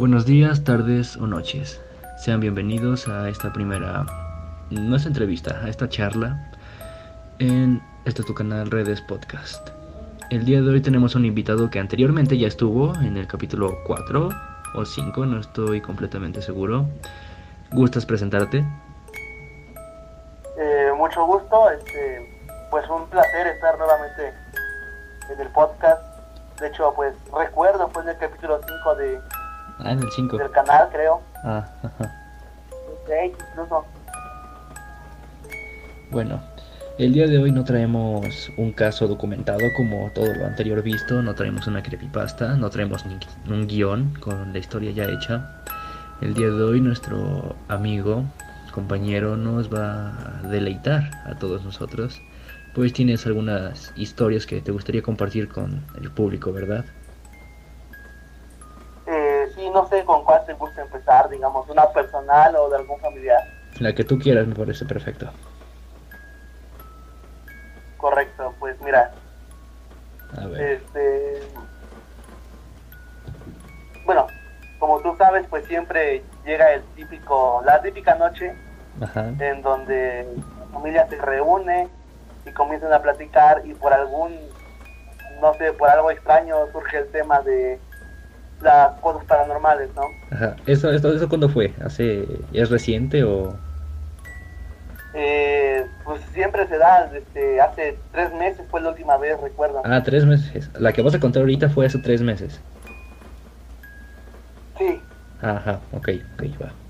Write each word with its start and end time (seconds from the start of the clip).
Buenos 0.00 0.24
días, 0.24 0.64
tardes 0.64 1.18
o 1.18 1.26
noches. 1.26 1.78
Sean 2.16 2.40
bienvenidos 2.40 3.06
a 3.06 3.28
esta 3.28 3.52
primera, 3.52 4.06
no 4.70 4.96
es 4.96 5.04
entrevista, 5.04 5.60
a 5.62 5.68
esta 5.68 5.90
charla 5.90 6.40
en 7.38 7.82
este 8.06 8.22
tu 8.22 8.32
canal 8.32 8.70
Redes 8.70 9.02
Podcast. 9.02 9.68
El 10.30 10.46
día 10.46 10.62
de 10.62 10.70
hoy 10.70 10.80
tenemos 10.80 11.14
un 11.16 11.26
invitado 11.26 11.68
que 11.68 11.78
anteriormente 11.78 12.38
ya 12.38 12.48
estuvo 12.48 12.94
en 12.94 13.18
el 13.18 13.26
capítulo 13.26 13.76
4 13.86 14.30
o 14.74 14.84
5, 14.86 15.26
no 15.26 15.38
estoy 15.38 15.82
completamente 15.82 16.40
seguro. 16.40 16.86
¿Gustas 17.70 18.06
presentarte? 18.06 18.64
Eh, 20.56 20.92
mucho 20.96 21.26
gusto, 21.26 21.70
este, 21.72 22.40
pues 22.70 22.88
un 22.88 23.06
placer 23.10 23.48
estar 23.48 23.76
nuevamente 23.76 24.32
en 25.30 25.40
el 25.40 25.48
podcast. 25.48 26.02
De 26.58 26.68
hecho, 26.68 26.90
pues 26.96 27.14
recuerdo 27.38 27.86
pues 27.90 28.06
el 28.06 28.16
capítulo 28.16 28.62
5 28.66 28.94
de 28.94 29.20
Ah, 29.84 29.92
en 29.92 30.00
el 30.00 30.10
5. 30.10 30.36
del 30.36 30.50
canal, 30.50 30.88
creo. 30.92 31.20
Ah, 31.44 31.66
ajá. 31.82 32.16
Incluso. 33.24 33.84
Bueno, 36.10 36.40
el 36.98 37.12
día 37.12 37.26
de 37.26 37.38
hoy 37.38 37.50
no 37.50 37.64
traemos 37.64 38.50
un 38.56 38.72
caso 38.72 39.08
documentado 39.08 39.60
como 39.76 40.10
todo 40.14 40.32
lo 40.34 40.44
anterior 40.44 40.82
visto, 40.82 41.22
no 41.22 41.34
traemos 41.34 41.66
una 41.66 41.82
creepypasta, 41.82 42.56
no 42.56 42.68
traemos 42.70 43.04
ni 43.06 43.18
un 43.48 43.66
guion 43.66 44.14
con 44.20 44.52
la 44.52 44.58
historia 44.58 44.90
ya 44.92 45.04
hecha. 45.04 45.62
El 46.20 46.34
día 46.34 46.48
de 46.48 46.62
hoy 46.62 46.80
nuestro 46.80 47.56
amigo, 47.68 48.24
compañero, 48.72 49.36
nos 49.36 49.72
va 49.72 50.42
a 50.42 50.48
deleitar 50.48 51.10
a 51.24 51.38
todos 51.38 51.64
nosotros, 51.64 52.20
pues 52.74 52.92
tienes 52.92 53.26
algunas 53.26 53.92
historias 53.96 54.46
que 54.46 54.60
te 54.60 54.70
gustaría 54.70 55.02
compartir 55.02 55.48
con 55.48 55.84
el 56.00 56.10
público, 56.10 56.52
¿verdad? 56.52 56.84
No 59.72 59.86
sé 59.88 60.04
con 60.04 60.24
cuál 60.24 60.44
te 60.46 60.54
gusta 60.54 60.82
empezar, 60.82 61.28
digamos, 61.28 61.68
una 61.68 61.88
personal 61.90 62.56
o 62.56 62.68
de 62.70 62.76
algún 62.76 62.98
familiar. 63.00 63.40
La 63.78 63.92
que 63.94 64.04
tú 64.04 64.18
quieras 64.18 64.46
me 64.46 64.54
parece 64.54 64.84
perfecto. 64.84 65.30
Correcto, 67.96 68.54
pues 68.58 68.80
mira, 68.80 69.12
A 70.36 70.46
ver. 70.46 70.60
este... 70.62 71.42
Bueno, 74.04 74.26
como 74.78 75.00
tú 75.00 75.14
sabes, 75.18 75.46
pues 75.48 75.66
siempre 75.66 76.24
llega 76.44 76.72
el 76.72 76.82
típico, 76.96 77.62
la 77.64 77.80
típica 77.82 78.14
noche 78.16 78.54
Ajá. 79.00 79.26
en 79.38 79.62
donde 79.62 80.26
la 80.58 80.66
familia 80.72 81.06
se 81.08 81.16
reúne 81.16 81.88
y 82.46 82.50
comienzan 82.52 82.92
a 82.92 83.02
platicar 83.02 83.62
y 83.66 83.74
por 83.74 83.92
algún, 83.92 84.34
no 85.40 85.54
sé, 85.54 85.72
por 85.74 85.90
algo 85.90 86.10
extraño 86.10 86.56
surge 86.72 86.98
el 86.98 87.10
tema 87.12 87.40
de 87.42 87.78
las 88.60 88.98
cosas 89.00 89.24
paranormales, 89.26 89.94
¿no? 89.94 90.20
Ajá. 90.30 90.56
¿Eso, 90.66 90.90
eso, 90.92 91.12
¿Eso 91.14 91.28
cuándo 91.28 91.48
fue? 91.48 91.76
¿Hace, 91.80 92.46
¿Es 92.52 92.70
reciente 92.70 93.24
o...? 93.24 93.64
Eh, 95.12 95.88
pues 96.02 96.20
siempre 96.32 96.66
se 96.68 96.78
da, 96.78 97.04
este, 97.16 97.60
hace 97.60 98.04
tres 98.10 98.32
meses 98.32 98.68
fue 98.70 98.80
la 98.80 98.90
última 98.90 99.16
vez, 99.18 99.40
recuerdo. 99.40 99.88
Ah, 99.88 100.02
tres 100.02 100.24
meses. 100.26 100.70
La 100.74 100.92
que 100.94 101.02
vas 101.02 101.14
a 101.14 101.20
contar 101.20 101.42
ahorita 101.42 101.68
fue 101.70 101.84
hace 101.86 101.98
tres 101.98 102.22
meses. 102.22 102.64
Sí, 104.78 105.08
Ajá, 105.38 105.88
ok, 105.90 106.08
ok, 106.32 106.42
va. 106.60 106.80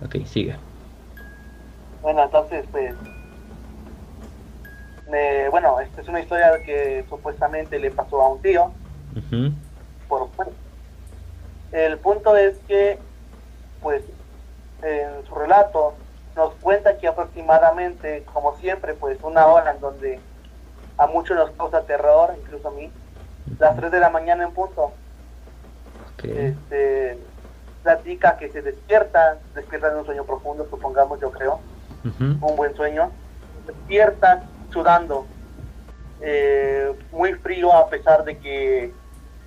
Ok, 0.00 0.16
sigue. 0.26 0.60
bueno, 2.00 2.22
entonces, 2.24 2.66
pues, 2.70 2.96
me- 5.06 5.48
bueno, 5.50 5.78
esta 5.80 6.00
es 6.00 6.08
una 6.08 6.20
historia 6.20 6.62
que 6.62 7.04
supuestamente 7.08 7.78
le 7.78 7.90
pasó 7.90 8.20
a 8.22 8.32
un 8.32 8.40
tío, 8.42 8.78
Ujú, 9.16 9.54
por 10.06 10.34
bueno, 10.36 10.59
el 11.72 11.98
punto 11.98 12.36
es 12.36 12.58
que 12.68 12.98
pues 13.82 14.02
en 14.82 15.26
su 15.26 15.34
relato 15.34 15.94
nos 16.36 16.54
cuenta 16.54 16.98
que 16.98 17.08
aproximadamente 17.08 18.24
como 18.32 18.56
siempre 18.56 18.94
pues 18.94 19.18
una 19.22 19.46
hora 19.46 19.72
en 19.72 19.80
donde 19.80 20.20
a 20.98 21.06
muchos 21.06 21.36
nos 21.36 21.50
causa 21.52 21.82
terror 21.82 22.34
incluso 22.38 22.68
a 22.68 22.72
mí 22.72 22.90
las 23.58 23.76
3 23.76 23.90
de 23.90 24.00
la 24.00 24.10
mañana 24.10 24.44
en 24.44 24.52
punto. 24.52 24.92
Este 26.22 27.18
platica 27.82 28.36
que 28.36 28.50
se 28.50 28.60
despierta 28.60 29.38
despierta 29.54 29.90
de 29.90 30.00
un 30.00 30.04
sueño 30.04 30.24
profundo 30.24 30.66
supongamos 30.68 31.18
yo 31.18 31.30
creo 31.30 31.60
un 32.04 32.56
buen 32.56 32.74
sueño, 32.74 33.10
despierta 33.66 34.44
sudando, 34.72 35.26
eh, 36.20 36.92
muy 37.12 37.34
frío 37.34 37.72
a 37.72 37.88
pesar 37.88 38.24
de 38.24 38.38
que 38.38 38.92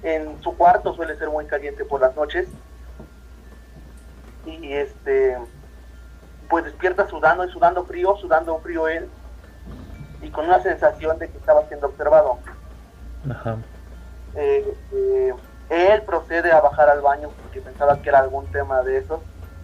en 0.03 0.41
su 0.43 0.55
cuarto 0.55 0.93
suele 0.93 1.15
ser 1.17 1.29
muy 1.29 1.45
caliente 1.45 1.85
por 1.85 2.01
las 2.01 2.15
noches. 2.15 2.47
Y 4.45 4.73
este, 4.73 5.37
pues 6.49 6.65
despierta 6.65 7.07
sudando 7.07 7.45
y 7.45 7.51
sudando 7.51 7.85
frío, 7.85 8.15
sudando 8.17 8.59
frío 8.59 8.87
él, 8.87 9.09
y 10.21 10.29
con 10.29 10.45
una 10.45 10.61
sensación 10.61 11.17
de 11.17 11.29
que 11.29 11.37
estaba 11.37 11.65
siendo 11.67 11.87
observado. 11.87 12.39
Ajá. 13.29 13.57
Eh, 14.35 14.77
eh, 14.91 15.33
él 15.69 16.01
procede 16.03 16.51
a 16.51 16.59
bajar 16.59 16.89
al 16.89 17.01
baño 17.01 17.29
porque 17.41 17.61
pensaba 17.61 18.01
que 18.01 18.09
era 18.09 18.19
algún 18.19 18.45
tema 18.47 18.81
de 18.81 18.97
esos. 18.97 19.21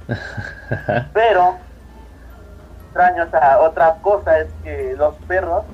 Pero, 1.14 1.58
extraño, 2.86 3.26
o 3.26 3.30
sea, 3.30 3.60
otra 3.60 3.96
cosa 4.02 4.40
es 4.40 4.48
que 4.64 4.96
los 4.98 5.16
perros, 5.28 5.66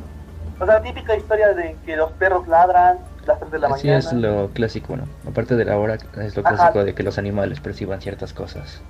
o 0.59 0.66
sea, 0.66 0.82
típica 0.82 1.16
historia 1.16 1.53
de 1.53 1.78
que 1.86 1.96
los 1.96 2.12
perros 2.14 2.47
ladran 2.47 2.97
las 3.25 3.40
3 3.40 3.52
de 3.52 3.59
la 3.59 3.68
Así 3.68 3.88
mañana. 3.88 4.00
es 4.00 4.13
lo 4.13 4.50
clásico, 4.50 4.96
¿no? 4.96 5.03
Aparte 5.30 5.56
de 5.56 5.66
la 5.66 5.78
hora, 5.78 5.96
es 5.96 6.36
lo 6.36 6.46
Ajá. 6.46 6.56
clásico 6.56 6.84
de 6.84 6.94
que 6.94 7.03
los 7.03 7.18
animales 7.18 7.59
perciban 7.59 8.02
ciertas 8.02 8.34
cosas. 8.34 8.81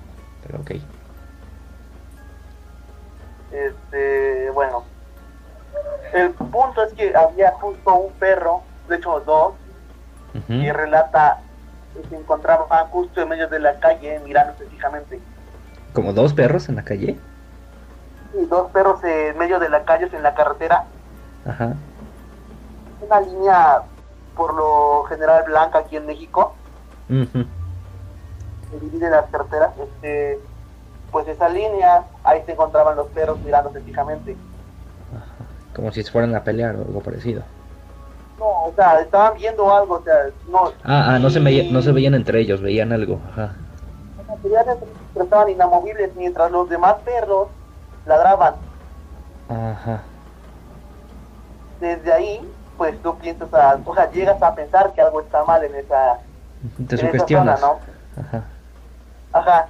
Pero 0.46 0.60
ok. 0.60 0.70
Este, 3.52 4.50
bueno, 4.50 4.84
el 6.12 6.30
punto 6.30 6.82
es 6.84 6.92
que 6.94 7.14
había 7.16 7.52
justo 7.52 7.94
un 7.94 8.12
perro, 8.14 8.62
de 8.88 8.96
hecho 8.96 9.20
dos, 9.20 9.54
Ujú, 10.34 10.60
que 10.60 10.72
relata 10.72 11.38
que 11.94 12.08
se 12.08 12.16
encontraban 12.16 12.86
justo 12.88 13.22
en 13.22 13.28
medio 13.28 13.48
de 13.48 13.58
la 13.58 13.78
calle 13.80 14.20
mirándose 14.24 14.66
fijamente. 14.66 15.18
Como 15.94 16.12
dos 16.12 16.34
perros 16.34 16.68
en 16.68 16.76
la 16.76 16.82
calle. 16.84 17.16
Y 18.38 18.44
dos 18.46 18.70
perros 18.70 19.02
en 19.04 19.38
medio 19.38 19.58
de 19.58 19.70
la 19.70 19.82
calle, 19.84 20.10
en 20.12 20.22
la 20.22 20.34
carretera, 20.34 20.84
Ajá. 21.46 21.74
una 23.00 23.20
línea 23.20 23.82
por 24.36 24.54
lo 24.54 25.04
general 25.04 25.44
blanca 25.46 25.78
aquí 25.78 25.96
en 25.96 26.06
México, 26.06 26.54
Ujú, 27.08 27.44
que 28.70 28.80
divide 28.80 29.10
las 29.10 29.26
carreteras, 29.26 29.70
este, 29.78 30.38
pues 31.10 31.26
esa 31.28 31.48
línea, 31.48 32.04
ahí 32.24 32.42
se 32.44 32.52
encontraban 32.52 32.96
los 32.96 33.06
perros 33.08 33.38
mirándose 33.44 33.80
fijamente. 33.80 34.36
Como 35.74 35.92
si 35.92 36.02
se 36.02 36.10
fueran 36.10 36.34
a 36.34 36.42
pelear 36.42 36.74
o 36.76 36.82
algo 36.82 37.00
parecido. 37.00 37.42
No, 38.38 38.64
o 38.64 38.72
sea, 38.74 39.00
estaban 39.00 39.34
viendo 39.34 39.74
algo, 39.74 39.94
o 39.94 40.02
sea, 40.02 40.14
no. 40.50 40.66
Ah, 40.84 41.14
ah, 41.14 41.18
no 41.18 41.30
se, 41.30 41.40
veía- 41.40 41.70
no 41.72 41.80
se 41.80 41.92
veían 41.92 42.14
entre 42.14 42.40
ellos, 42.40 42.60
veían 42.60 42.92
algo. 42.92 43.18
Ajá. 43.32 43.54
autoridades 44.28 44.76
estaban 45.14 45.48
inamovibles 45.48 46.14
mientras 46.16 46.50
los 46.50 46.68
demás 46.68 46.96
perros 47.04 47.48
ladraban. 48.06 48.54
Ajá. 49.48 50.02
Desde 51.80 52.12
ahí, 52.12 52.50
pues 52.76 53.00
tú 53.02 53.16
piensas, 53.18 53.52
a, 53.54 53.78
o 53.84 53.94
sea, 53.94 54.10
llegas 54.10 54.42
a 54.42 54.54
pensar 54.54 54.92
que 54.92 55.00
algo 55.00 55.20
está 55.20 55.44
mal 55.44 55.62
en 55.64 55.74
esa, 55.74 56.18
Te 56.88 57.00
en 57.00 57.14
esa 57.14 57.26
zona, 57.26 57.56
¿no? 57.60 57.78
Ajá. 58.20 58.44
Ajá. 59.32 59.68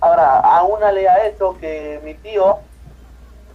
Ahora, 0.00 0.40
aúnale 0.40 1.08
a 1.08 1.26
eso 1.26 1.56
que 1.58 2.00
mi 2.04 2.14
tío, 2.14 2.58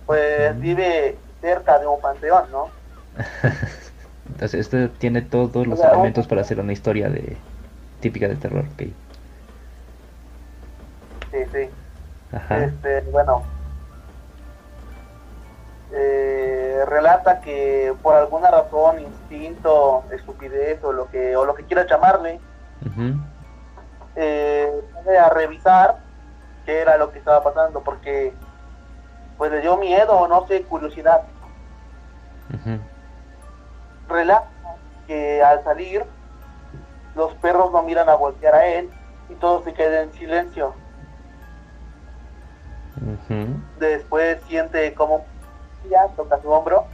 pues 0.05 0.59
vive 0.59 1.17
cerca 1.41 1.79
de 1.79 1.87
un 1.87 1.99
panteón, 2.01 2.51
¿no? 2.51 2.67
Entonces, 4.27 4.53
este 4.61 4.87
tiene 4.87 5.21
todos 5.21 5.67
los 5.67 5.79
O 5.79 5.81
sea, 5.81 5.91
elementos 5.91 6.25
un- 6.25 6.29
para 6.29 6.41
hacer 6.41 6.59
una 6.59 6.73
historia 6.73 7.09
de 7.09 7.37
típica 7.99 8.27
de 8.27 8.35
terror. 8.35 8.65
Ok. 8.73 8.83
Sí, 11.31 11.37
sí. 11.53 11.69
Ajá. 12.33 12.57
Este, 12.65 13.01
bueno. 13.11 13.43
Eh, 15.93 16.83
relata 16.87 17.41
que 17.41 17.93
por 18.01 18.15
alguna 18.15 18.49
razón, 18.49 18.99
instinto, 18.99 20.05
estupidez 20.11 20.81
o 20.83 20.93
lo 20.93 21.09
que, 21.09 21.35
o 21.35 21.45
lo 21.45 21.53
que 21.53 21.65
quieras 21.65 21.87
llamarle, 21.89 22.39
eh, 24.15 24.81
fue 25.03 25.17
a 25.17 25.29
revisar 25.29 25.99
qué 26.65 26.79
era 26.79 26.97
lo 26.97 27.11
que 27.11 27.19
estaba 27.19 27.43
pasando 27.43 27.81
porque 27.81 28.33
pues 29.37 29.51
le 29.51 29.61
dio 29.61 29.77
miedo 29.77 30.13
o 30.13 30.27
no 30.27 30.47
sé, 30.47 30.63
curiosidad. 30.63 31.23
Ujú. 32.53 32.79
Relata 34.07 34.47
que 35.07 35.43
al 35.43 35.63
salir 35.63 36.05
los 37.15 37.33
perros 37.35 37.71
no 37.71 37.83
miran 37.83 38.07
a 38.07 38.15
voltear 38.15 38.55
a 38.55 38.65
él 38.65 38.89
y 39.29 39.35
todo 39.35 39.63
se 39.63 39.73
queda 39.73 40.03
en 40.03 40.13
silencio. 40.13 40.73
Después 43.79 44.39
siente 44.47 44.93
como 44.93 45.25
toca 46.15 46.41
su 46.41 46.49
hombro, 46.49 46.85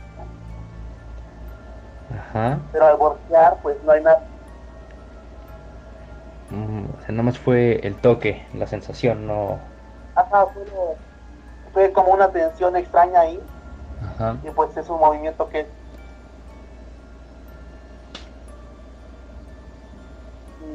Ajá. 2.13 2.59
pero 2.71 2.85
al 2.87 2.97
voltear 2.97 3.57
pues 3.61 3.77
no 3.83 3.91
hay 3.91 4.01
nada. 4.01 4.23
Ujú. 6.51 6.87
nada 7.09 7.23
más 7.23 7.37
fue 7.37 7.85
el 7.85 7.95
toque, 7.95 8.45
la 8.53 8.67
sensación, 8.67 9.27
no... 9.27 9.59
Ajá, 10.15 10.47
fue, 10.47 10.63
fue 11.73 11.91
como 11.91 12.13
una 12.13 12.29
tensión 12.29 12.75
extraña 12.75 13.19
ahí. 13.19 13.39
Ajá. 14.01 14.37
Y 14.43 14.49
pues 14.51 14.75
es 14.77 14.89
un 14.89 14.99
movimiento 14.99 15.47
que... 15.49 15.67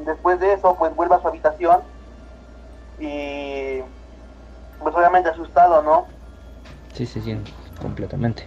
Después 0.04 0.38
de 0.40 0.52
eso, 0.52 0.76
pues 0.78 0.94
vuelve 0.94 1.14
a 1.14 1.20
su 1.20 1.28
habitación 1.28 1.80
y 2.98 3.80
pues 4.80 4.94
obviamente 4.94 5.30
asustado, 5.30 5.82
¿no? 5.82 6.06
Sí, 6.92 7.06
sí, 7.06 7.20
sí, 7.20 7.38
completamente. 7.82 8.46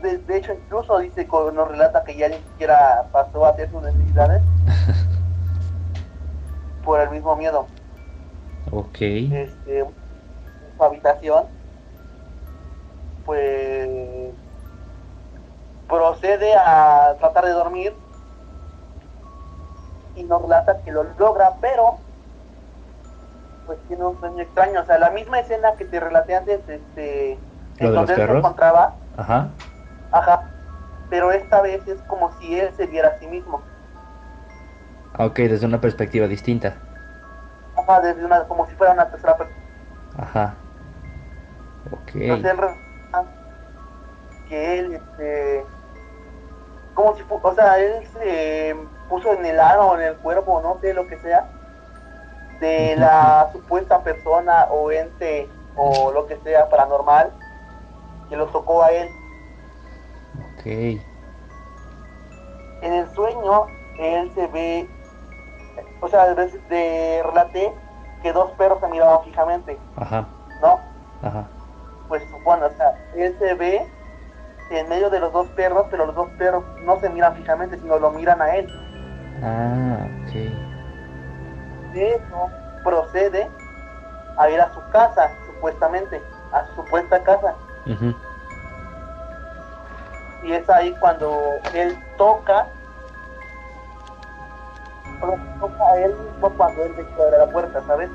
De, 0.00 0.36
hecho, 0.36 0.52
incluso 0.52 0.98
dice, 0.98 1.26
nos 1.26 1.68
relata 1.68 2.04
que 2.04 2.16
ya 2.16 2.28
ni 2.28 2.36
siquiera 2.36 3.08
pasó 3.12 3.44
a 3.44 3.50
hacer 3.50 3.70
sus 3.70 3.82
necesidades 3.82 4.42
por 6.84 7.00
el 7.00 7.10
mismo 7.10 7.34
miedo. 7.36 7.66
Ok. 8.70 8.98
Este, 9.00 9.84
su 10.76 10.84
habitación, 10.84 11.44
pues 13.24 13.88
procede 15.88 16.54
a 16.54 17.16
tratar 17.18 17.46
de 17.46 17.52
dormir 17.52 17.94
y 20.16 20.24
nos 20.24 20.42
relata 20.42 20.82
que 20.82 20.92
lo 20.92 21.04
logra, 21.18 21.54
pero 21.60 21.98
pues 23.66 23.78
tiene 23.88 24.04
un 24.04 24.18
sueño 24.20 24.42
extraño. 24.42 24.80
O 24.80 24.84
sea, 24.84 24.98
la 24.98 25.10
misma 25.10 25.40
escena 25.40 25.72
que 25.76 25.84
te 25.84 26.00
relaté 26.00 26.36
antes, 26.36 26.60
este, 26.68 27.38
¿Lo 27.80 27.92
donde 27.92 28.14
él 28.14 28.26
se 28.26 28.32
encontraba. 28.38 28.94
Ajá. 29.16 29.48
Ajá. 30.12 30.42
Pero 31.10 31.30
esta 31.30 31.60
vez 31.62 31.86
es 31.86 32.00
como 32.02 32.32
si 32.38 32.58
él 32.58 32.70
se 32.76 32.86
viera 32.86 33.08
a 33.08 33.18
sí 33.18 33.26
mismo. 33.26 33.62
Ah, 35.14 35.26
ok, 35.26 35.36
desde 35.36 35.66
una 35.66 35.80
perspectiva 35.80 36.26
distinta. 36.26 36.74
Ajá, 37.76 38.00
desde 38.00 38.24
una, 38.24 38.44
como 38.44 38.66
si 38.66 38.74
fuera 38.74 38.92
una 38.92 39.08
tercera 39.08 39.36
persona. 39.36 39.60
Ajá. 40.18 40.54
Ok. 41.90 42.10
Entonces 42.14 42.52
él 42.52 42.58
que 44.48 44.78
él, 44.78 44.94
este, 44.94 45.64
como 46.94 47.16
si, 47.16 47.22
o 47.28 47.54
sea, 47.54 47.78
él 47.78 48.06
se 48.12 48.76
puso 49.08 49.32
en 49.34 49.44
el 49.44 49.60
alma 49.60 49.84
o 49.84 49.96
en 49.96 50.02
el 50.02 50.14
cuerpo, 50.16 50.60
no 50.62 50.78
sé, 50.80 50.94
lo 50.94 51.06
que 51.06 51.18
sea, 51.18 51.48
de 52.60 52.96
la 52.96 53.50
supuesta 53.52 54.02
persona 54.02 54.66
o 54.70 54.90
ente 54.90 55.48
o 55.76 56.10
lo 56.12 56.26
que 56.26 56.36
sea 56.38 56.68
paranormal 56.68 57.32
que 58.28 58.36
lo 58.36 58.46
tocó 58.46 58.82
a 58.82 58.90
él. 58.90 59.08
Ok. 60.52 60.66
En 62.82 62.92
el 62.92 63.08
sueño, 63.14 63.66
él 63.98 64.30
se 64.34 64.46
ve, 64.48 64.88
o 66.00 66.08
sea, 66.08 66.34
de, 66.34 66.46
de 66.68 67.22
relaté 67.24 67.72
que 68.22 68.32
dos 68.32 68.50
perros 68.52 68.80
se 68.80 68.88
miraban 68.88 69.22
fijamente. 69.24 69.78
Ajá. 69.96 70.26
¿No? 70.60 70.80
Ajá. 71.22 71.46
Pues 72.08 72.22
bueno, 72.44 72.66
o 72.66 72.76
sea, 72.76 72.94
él 73.16 73.36
se 73.38 73.54
ve 73.54 73.86
en 74.70 74.88
medio 74.88 75.10
de 75.10 75.20
los 75.20 75.32
dos 75.32 75.48
perros, 75.48 75.86
pero 75.90 76.06
los 76.06 76.14
dos 76.14 76.28
perros 76.38 76.64
no 76.84 76.98
se 77.00 77.08
miran 77.10 77.36
fijamente, 77.36 77.78
sino 77.78 77.98
lo 77.98 78.10
miran 78.10 78.40
a 78.42 78.56
él. 78.56 78.68
Ah, 79.42 80.06
ok. 80.24 80.75
De 81.96 82.10
eso 82.10 82.50
procede 82.84 83.50
a 84.36 84.50
ir 84.50 84.60
a 84.60 84.70
su 84.74 84.80
casa, 84.90 85.30
supuestamente, 85.46 86.22
a 86.52 86.66
su 86.66 86.82
supuesta 86.82 87.22
casa. 87.22 87.54
Y 90.42 90.52
es 90.52 90.68
ahí 90.68 90.94
cuando 91.00 91.54
él 91.72 91.96
toca, 92.18 92.66
toca 95.58 95.84
a 95.86 96.00
él 96.00 96.14
mismo 96.14 96.50
cuando 96.50 96.84
él 96.84 96.92
abre 97.18 97.38
la 97.38 97.46
puerta, 97.46 97.82
¿sabes? 97.86 98.10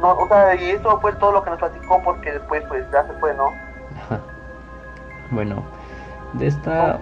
No, 0.00 0.12
o 0.16 0.28
sea, 0.28 0.54
y 0.54 0.70
eso 0.70 0.98
fue 1.02 1.12
todo 1.16 1.32
lo 1.32 1.44
que 1.44 1.50
nos 1.50 1.58
platicó 1.58 2.02
porque 2.02 2.32
después 2.32 2.64
pues 2.68 2.90
ya 2.90 3.06
se 3.06 3.12
fue, 3.14 3.34
¿no? 3.34 3.52
Bueno, 5.32 5.64
de 6.34 6.46
esta 6.46 7.00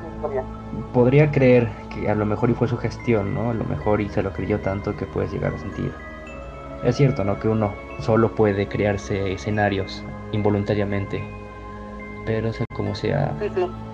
podría 0.92 1.30
creer 1.30 1.68
que 1.90 2.08
a 2.08 2.14
lo 2.14 2.26
mejor 2.26 2.50
y 2.50 2.54
fue 2.54 2.68
su 2.68 2.76
gestión, 2.76 3.34
¿no? 3.34 3.50
A 3.50 3.54
lo 3.54 3.64
mejor 3.64 4.00
y 4.00 4.08
se 4.08 4.22
lo 4.22 4.32
creyó 4.32 4.60
tanto 4.60 4.96
que 4.96 5.06
puedes 5.06 5.32
llegar 5.32 5.54
a 5.54 5.58
sentir. 5.58 5.92
Es 6.84 6.96
cierto, 6.96 7.24
¿no? 7.24 7.38
Que 7.38 7.48
uno 7.48 7.72
solo 8.00 8.34
puede 8.34 8.68
crearse 8.68 9.32
escenarios 9.32 10.04
involuntariamente. 10.32 11.22
Pero 12.26 12.52
sea 12.52 12.66
como 12.74 12.94
sea, 12.94 13.34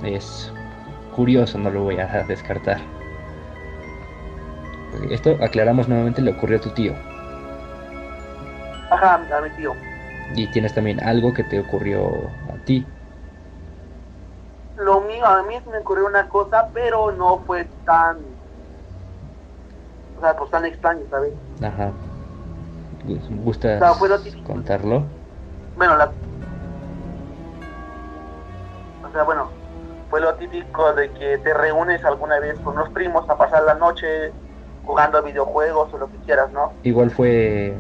es 0.03 0.53
curioso, 1.15 1.59
no 1.59 1.71
lo 1.71 1.83
voy 1.83 1.99
a 1.99 2.25
descartar. 2.25 2.81
Esto, 5.11 5.37
aclaramos 5.41 5.89
nuevamente, 5.89 6.21
le 6.21 6.33
ocurrió 6.33 6.59
a 6.59 6.61
tu 6.61 6.71
tío. 6.71 6.95
Ajá, 8.91 9.15
a 9.15 9.41
mi 9.41 9.51
tío. 9.51 9.73
Y 10.35 10.47
tienes 10.49 10.75
también 10.75 11.03
algo 11.03 11.33
que 11.33 11.45
te 11.45 11.61
ocurrió 11.61 12.29
a 12.53 12.65
ti 12.65 12.87
a 15.25 15.43
mí 15.43 15.55
me 15.71 15.79
ocurrió 15.79 16.07
una 16.07 16.29
cosa, 16.29 16.69
pero 16.73 17.13
no 17.13 17.39
fue 17.47 17.67
tan, 17.85 18.19
o 20.17 20.21
sea, 20.21 20.37
pues 20.37 20.51
tan 20.51 20.65
extraño, 20.65 21.01
¿sabes? 21.11 21.33
Ajá. 21.63 21.91
¿Gustas 23.45 23.83
contarlo? 24.47 25.05
Bueno, 25.77 25.97
la... 25.97 26.13
O 29.03 29.13
sea, 29.13 29.23
bueno, 29.25 29.49
fue 30.11 30.21
lo 30.21 30.35
típico 30.35 30.93
de 30.93 31.11
que 31.13 31.39
te 31.39 31.55
reúnes 31.55 32.05
alguna 32.05 32.39
vez 32.39 32.59
con 32.61 32.75
unos 32.75 32.91
primos 32.91 33.29
a 33.29 33.37
pasar 33.37 33.63
la 33.65 33.75
noche 33.75 34.33
jugando 34.85 35.23
videojuegos 35.23 35.93
o 35.95 35.99
lo 35.99 36.11
que 36.11 36.19
quieras, 36.19 36.51
¿no? 36.53 36.73
Igual 36.83 37.11
fue 37.11 37.75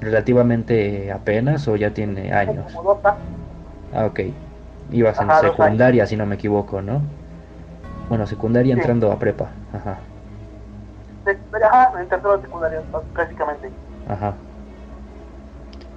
relativamente 0.00 1.12
apenas 1.12 1.68
o 1.68 1.76
ya 1.76 1.94
tiene 1.94 2.32
años. 2.32 2.76
Ah, 3.94 4.06
ok. 4.06 4.20
Ibas 4.92 5.18
en 5.20 5.30
secundaria, 5.40 6.06
si 6.06 6.16
no 6.16 6.26
me 6.26 6.34
equivoco, 6.34 6.82
¿no? 6.82 7.00
Bueno, 8.08 8.26
secundaria 8.26 8.74
entrando 8.74 9.10
a 9.10 9.18
prepa. 9.18 9.48
Ajá. 9.72 9.98
Ajá, 11.64 12.00
entrando 12.00 12.32
a 12.32 12.40
secundaria, 12.40 12.82
prácticamente. 13.14 13.70
Ajá. 14.08 14.34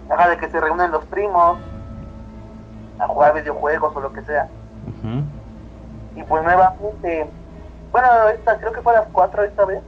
Ajá, 0.10 0.30
de 0.30 0.38
que 0.38 0.50
se 0.50 0.62
reúnen 0.62 0.92
los 0.92 1.04
primos 1.06 1.58
a 3.00 3.08
jugar 3.08 3.34
videojuegos 3.34 3.96
o 3.96 4.00
lo 4.00 4.14
que 4.14 4.22
sea. 4.22 4.48
Y 6.16 6.24
pues 6.24 6.44
nuevamente, 6.44 7.30
bueno, 7.92 8.08
esta, 8.34 8.58
creo 8.58 8.72
que 8.72 8.82
fue 8.82 8.94
a 8.96 9.02
las 9.02 9.10
4 9.12 9.44
esta 9.44 9.66
vez, 9.66 9.82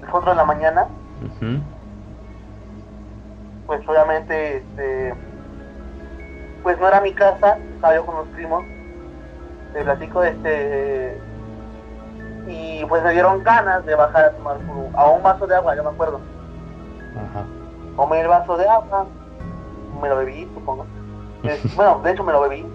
las 0.00 0.10
4 0.10 0.30
de 0.30 0.36
la 0.36 0.44
mañana. 0.44 0.86
Pues 3.66 3.86
obviamente, 3.86 4.56
este 4.58 5.14
pues 6.62 6.78
no 6.80 6.88
era 6.88 7.00
mi 7.00 7.12
casa, 7.12 7.58
estaba 7.78 7.94
yo 7.94 8.04
con 8.04 8.16
los 8.16 8.26
primos, 8.28 8.64
te 9.72 9.84
platico 9.84 10.24
este 10.24 11.20
y 12.48 12.84
pues 12.86 13.04
me 13.04 13.12
dieron 13.12 13.44
ganas 13.44 13.86
de 13.86 13.94
bajar 13.94 14.24
a 14.24 14.30
tomar 14.32 14.56
a 14.94 15.10
un 15.10 15.22
vaso 15.22 15.46
de 15.46 15.54
agua, 15.54 15.76
yo 15.76 15.84
me 15.84 15.90
acuerdo. 15.90 16.20
Ajá. 17.14 17.44
Tomé 17.94 18.20
el 18.20 18.28
vaso 18.28 18.56
de 18.56 18.68
agua, 18.68 19.06
me 20.02 20.08
lo 20.08 20.16
bebí, 20.16 20.50
supongo. 20.54 20.86
bueno, 21.76 22.00
de 22.02 22.10
hecho 22.10 22.24
me 22.24 22.32
lo 22.32 22.40
bebí. 22.40 22.66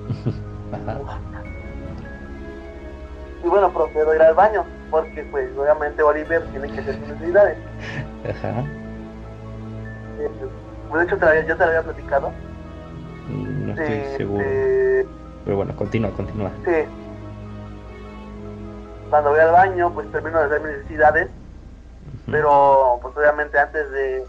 Y 3.44 3.48
bueno, 3.50 3.74
procedo 3.74 4.12
a 4.12 4.16
ir 4.16 4.22
al 4.22 4.36
baño, 4.36 4.64
porque 4.90 5.28
pues 5.32 5.50
obviamente 5.58 6.02
Oliver 6.02 6.46
tiene 6.52 6.72
que 6.72 6.80
hacer 6.80 6.96
sus 6.96 7.08
necesidades. 7.10 7.58
Ajá. 8.30 8.64
Eh, 10.20 10.32
de 10.94 11.04
hecho, 11.04 11.18
te 11.18 11.26
lo, 11.26 11.48
yo 11.48 11.58
te 11.58 11.64
lo 11.64 11.70
había 11.70 11.82
platicado 11.82 12.32
no 13.30 13.74
estoy 13.74 14.18
seguro. 14.18 14.44
Pero 15.46 15.58
bueno, 15.58 15.76
continúa, 15.76 16.12
continúa. 16.12 16.52
Sí. 16.66 16.86
Cuando 19.10 19.32
voy 19.32 19.40
al 19.40 19.52
baño, 19.52 19.92
pues 19.94 20.12
termino 20.12 20.40
de 20.40 20.46
hacer 20.46 20.62
mis 20.62 20.78
necesidades. 20.78 21.30
Pero, 22.30 23.00
pues 23.02 23.16
obviamente 23.18 23.60
antes 23.60 23.92
de... 23.92 24.26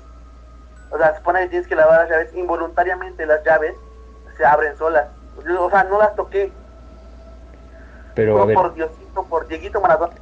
O 0.90 0.98
sea, 0.98 1.12
se 1.12 1.18
supone 1.18 1.40
que 1.42 1.48
tienes 1.48 1.68
que 1.68 1.76
lavar 1.76 2.00
las 2.00 2.10
llaves. 2.10 2.34
Involuntariamente 2.34 3.26
las 3.26 3.44
llaves 3.44 3.74
se 4.36 4.44
abren 4.44 4.76
solas. 4.76 5.06
o 5.36 5.70
sea, 5.70 5.84
no 5.84 5.98
las 5.98 6.14
toqué. 6.16 6.52
Pero, 8.14 8.42
a 8.42 8.46
ver... 8.46 8.56
por 8.56 8.74
Diosito, 8.74 9.24
por 9.24 9.46
Dieguito 9.48 9.80
Maradona. 9.80 10.14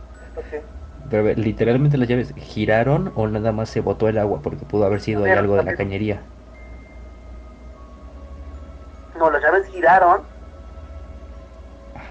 Pero 1.10 1.22
a 1.22 1.26
ver, 1.26 1.38
literalmente 1.38 1.98
las 1.98 2.08
llaves 2.08 2.32
giraron 2.36 3.12
o 3.16 3.26
nada 3.26 3.52
más 3.52 3.68
se 3.68 3.80
botó 3.80 4.08
el 4.08 4.16
agua 4.16 4.40
porque 4.42 4.64
pudo 4.64 4.86
haber 4.86 5.00
sido 5.00 5.24
ahí 5.24 5.32
algo 5.32 5.56
de 5.56 5.64
la 5.64 5.74
cañería 5.74 6.20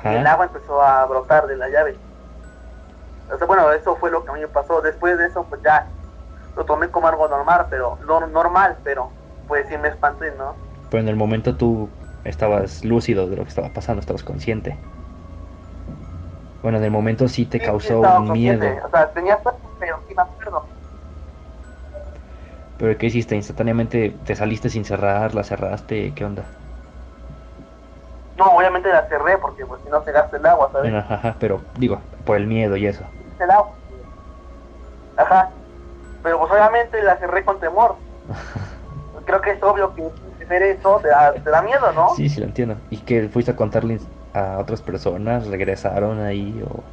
y 0.03 0.13
el 0.13 0.27
agua 0.27 0.45
empezó 0.45 0.79
a 0.81 1.05
brotar 1.07 1.47
de 1.47 1.57
la 1.57 1.67
llave. 1.69 1.99
O 3.29 3.37
sea, 3.37 3.47
bueno, 3.47 3.71
eso 3.71 3.95
fue 3.97 4.11
lo 4.11 4.23
que 4.23 4.31
a 4.31 4.33
mí 4.35 4.41
me 4.41 4.47
pasó. 4.47 4.81
Después 4.81 5.17
de 5.17 5.25
eso, 5.27 5.47
pues 5.47 5.61
ya 5.63 5.91
lo 6.55 6.65
tomé 6.65 6.91
como 6.91 7.07
algo 7.07 7.27
normal, 7.27 7.67
pero 7.69 7.97
no 8.01 8.27
normal, 8.27 8.79
pero 8.83 9.13
pues 9.47 9.67
sí 9.69 9.77
me 9.77 9.89
espanté, 9.89 10.31
¿no? 10.35 10.57
Pero 10.89 11.01
en 11.01 11.09
el 11.09 11.15
momento 11.15 11.57
tú 11.57 11.91
estabas 12.23 12.85
lúcido 12.85 13.27
de 13.27 13.35
lo 13.37 13.43
que 13.43 13.49
estaba 13.49 13.73
pasando, 13.73 13.99
estabas 13.99 14.23
consciente. 14.23 14.79
Bueno, 16.63 16.77
en 16.79 16.83
el 16.85 16.91
momento 16.91 17.27
sí 17.27 17.45
te 17.45 17.59
Sí, 17.59 17.63
sí 17.81 17.87
causó 17.87 17.87
estaba 17.87 18.19
un 18.19 18.31
miedo. 18.31 18.83
O 18.85 18.89
sea, 18.89 19.11
tenía 19.13 19.41
pero 19.79 20.03
sí 20.07 20.13
me 20.15 20.21
acuerdo. 20.21 20.69
¿Pero 22.77 22.97
qué 22.97 23.07
hiciste? 23.07 23.35
¿Instantáneamente 23.35 24.19
te 24.25 24.35
saliste 24.35 24.69
sin 24.69 24.83
cerrar? 24.85 25.35
¿La 25.35 25.43
cerraste? 25.43 26.13
¿Qué 26.13 26.25
onda? 26.25 26.51
No, 28.37 28.45
obviamente 28.45 28.89
la 28.89 29.07
cerré 29.07 29.37
porque 29.37 29.65
pues 29.65 29.81
si 29.83 29.89
no 29.89 30.03
se 30.03 30.11
gasta 30.11 30.37
el 30.37 30.45
agua, 30.45 30.69
¿sabes? 30.71 30.93
Ajá, 30.93 31.35
pero 31.39 31.61
digo, 31.77 31.99
por 32.25 32.37
el 32.37 32.47
miedo 32.47 32.75
y 32.75 32.87
eso. 32.87 33.03
el 33.39 33.51
agua. 33.51 33.71
Ajá. 35.17 35.49
Pero 36.23 36.39
pues 36.39 36.51
obviamente 36.51 37.01
la 37.03 37.17
cerré 37.17 37.43
con 37.43 37.59
temor. 37.59 37.95
Creo 39.25 39.41
que 39.41 39.51
es 39.51 39.63
obvio 39.63 39.93
que 39.93 40.09
hacer 40.51 40.63
eso 40.63 40.99
te 41.01 41.07
da, 41.07 41.33
te 41.33 41.49
da 41.49 41.61
miedo, 41.61 41.91
¿no? 41.93 42.09
Sí, 42.15 42.27
sí, 42.29 42.39
lo 42.39 42.45
entiendo. 42.45 42.75
¿Y 42.89 42.97
que 42.97 43.29
fuiste 43.29 43.51
a 43.51 43.55
contarle 43.55 43.99
a 44.33 44.57
otras 44.59 44.81
personas? 44.81 45.47
¿Regresaron 45.47 46.21
ahí 46.21 46.63
o...? 46.67 46.83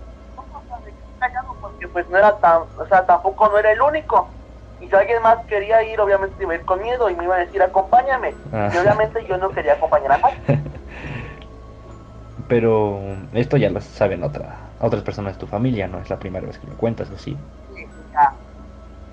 callado 1.18 1.56
porque 1.60 1.88
pues 1.88 2.08
no 2.10 2.16
era 2.18 2.36
tan, 2.36 2.62
o 2.78 2.86
sea, 2.88 3.04
tampoco 3.04 3.48
no 3.48 3.58
era 3.58 3.72
el 3.72 3.80
único. 3.82 4.28
Y 4.80 4.86
si 4.86 4.94
alguien 4.94 5.20
más 5.22 5.38
quería 5.46 5.82
ir, 5.82 6.00
obviamente 6.00 6.40
iba 6.40 6.52
a 6.52 6.56
ir 6.56 6.64
con 6.64 6.80
miedo 6.80 7.10
y 7.10 7.16
me 7.16 7.24
iba 7.24 7.34
a 7.34 7.38
decir, 7.40 7.60
acompáñame. 7.60 8.34
Ah. 8.52 8.70
Y 8.72 8.78
obviamente 8.78 9.24
yo 9.26 9.36
no 9.38 9.50
quería 9.50 9.72
acompañar 9.72 10.12
a 10.12 10.18
nadie. 10.18 10.38
Pero 12.48 13.00
esto 13.32 13.56
ya 13.58 13.70
lo 13.70 13.80
saben 13.80 14.22
otra, 14.24 14.74
otras 14.80 15.02
personas 15.04 15.34
de 15.34 15.40
tu 15.40 15.46
familia, 15.46 15.88
¿no? 15.88 16.00
Es 16.00 16.10
la 16.10 16.18
primera 16.18 16.46
vez 16.46 16.58
que 16.58 16.66
me 16.66 16.76
cuentas, 16.76 17.10
¿o 17.10 17.18
sí? 17.18 17.46
Sí, 17.66 17.74
sí, 17.94 18.08
ya, 18.12 18.40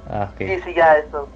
Ah, 0.06 0.30
ok. 0.32 0.42
sí, 0.46 0.60
sí, 0.62 0.74
ya 0.76 0.98
eso. 0.98 1.36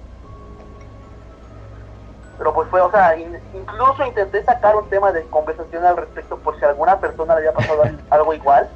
Pero 2.36 2.54
pues 2.54 2.68
fue, 2.70 2.80
o 2.80 2.90
sea, 2.90 3.16
in- 3.18 3.38
incluso 3.52 4.04
intenté 4.06 4.42
sacar 4.44 4.74
un 4.76 4.88
tema 4.88 5.12
de 5.12 5.28
conversación 5.28 5.84
al 5.84 5.96
respecto 5.96 6.40
por 6.42 6.58
si 6.58 6.64
a 6.64 6.68
alguna 6.68 6.98
persona 7.00 7.34
le 7.34 7.40
había 7.40 7.54
pasado 7.54 7.82
al- 7.82 8.02
algo 8.10 8.32
igual. 8.34 8.70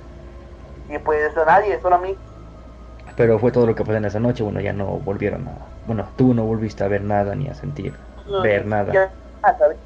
Y 0.89 0.99
pues 1.01 1.37
a 1.37 1.45
nadie, 1.47 1.81
solo 1.81 1.97
a 1.97 2.01
mí. 2.01 2.19
Pero 3.17 3.39
fue 3.39 3.51
todo 3.51 3.67
lo 3.67 3.75
que 3.75 3.83
pasó 3.85 3.97
en 3.97 4.05
esa 4.05 4.21
noche, 4.21 4.43
bueno, 4.45 4.61
ya 4.61 4.73
no 4.75 5.01
volvieron 5.01 5.49
a... 5.49 5.73
Bueno, 5.85 6.13
tú 6.17 6.35
no 6.35 6.45
volviste 6.45 6.85
a 6.85 6.89
ver 6.89 7.03
nada 7.03 7.35
ni 7.35 7.49
a 7.49 7.55
sentir, 7.55 7.99
ver 8.37 8.67
nada. 8.67 9.09
Ya, 9.43 9.57
¿sabes? 9.59 9.79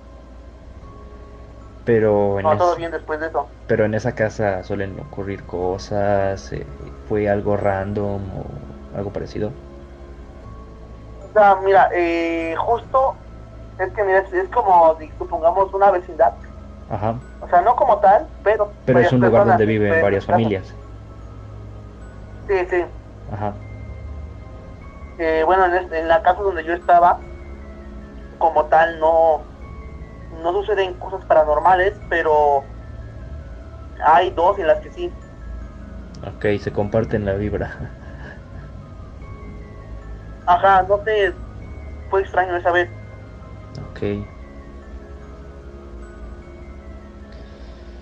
Pero 1.88 2.38
en, 2.40 2.46
No, 2.46 2.56
todo 2.56 2.70
es- 2.72 2.76
bien 2.76 2.90
después 2.90 3.20
de 3.20 3.26
eso. 3.28 3.50
pero 3.66 3.84
en 3.86 3.94
esa 3.94 4.14
casa 4.14 4.62
suelen 4.64 4.98
ocurrir 5.00 5.46
cosas, 5.46 6.52
eh, 6.52 6.96
fue 7.04 7.28
algo 7.28 7.56
random 7.56 8.30
o 8.32 8.78
algo 8.92 9.12
parecido. 9.12 9.62
O 11.18 11.28
sea, 11.32 11.56
mira, 11.62 11.88
eh, 11.94 12.54
justo 12.58 13.24
es 13.78 13.92
que 13.92 14.04
mira, 14.04 14.20
es, 14.20 14.48
como, 14.50 14.96
supongamos, 15.18 15.72
una 15.74 15.90
vecindad. 15.90 16.34
Ajá. 16.88 17.22
O 17.40 17.48
sea, 17.48 17.62
no 17.62 17.76
como 17.76 18.00
tal, 18.00 18.30
pero. 18.42 18.76
Pero 18.84 19.00
es 19.00 19.12
un 19.12 19.20
lugar 19.20 19.44
donde 19.46 19.66
viven 19.66 20.00
varias 20.00 20.26
familias. 20.26 20.76
Sí, 22.48 22.54
sí. 22.70 22.84
Ajá. 23.26 23.62
Eh, 25.18 25.42
bueno, 25.44 25.66
en, 25.66 25.92
en 25.92 26.08
la 26.08 26.22
casa 26.22 26.40
donde 26.42 26.64
yo 26.64 26.72
estaba, 26.72 27.28
como 28.38 28.66
tal, 28.68 28.98
no, 29.00 29.47
no 30.42 30.52
suceden 30.52 30.94
cosas 30.94 31.24
paranormales, 31.26 32.00
pero 32.08 32.64
hay 34.04 34.30
dos 34.30 34.58
en 34.58 34.66
las 34.66 34.80
que 34.80 34.90
sí. 34.90 35.12
Ok, 36.26 36.60
se 36.60 36.72
comparten 36.72 37.24
la 37.24 37.34
vibra. 37.34 37.70
Ajá, 40.46 40.82
no 40.88 41.02
sé, 41.04 41.34
fue 42.10 42.22
extraño 42.22 42.56
esa 42.56 42.72
vez. 42.72 42.88
Ok. 43.90 44.00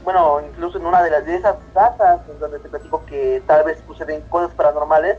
Bueno, 0.05 0.41
incluso 0.49 0.79
en 0.79 0.87
una 0.87 1.03
de 1.03 1.11
las 1.11 1.27
de 1.27 1.35
esas 1.35 1.57
casas, 1.75 2.21
en 2.29 2.39
donde 2.39 2.61
te 2.61 2.69
platico 2.69 3.05
que 3.07 3.43
tal 3.49 3.65
vez 3.65 3.83
suceden 3.87 4.23
cosas 4.29 4.55
paranormales, 4.55 5.19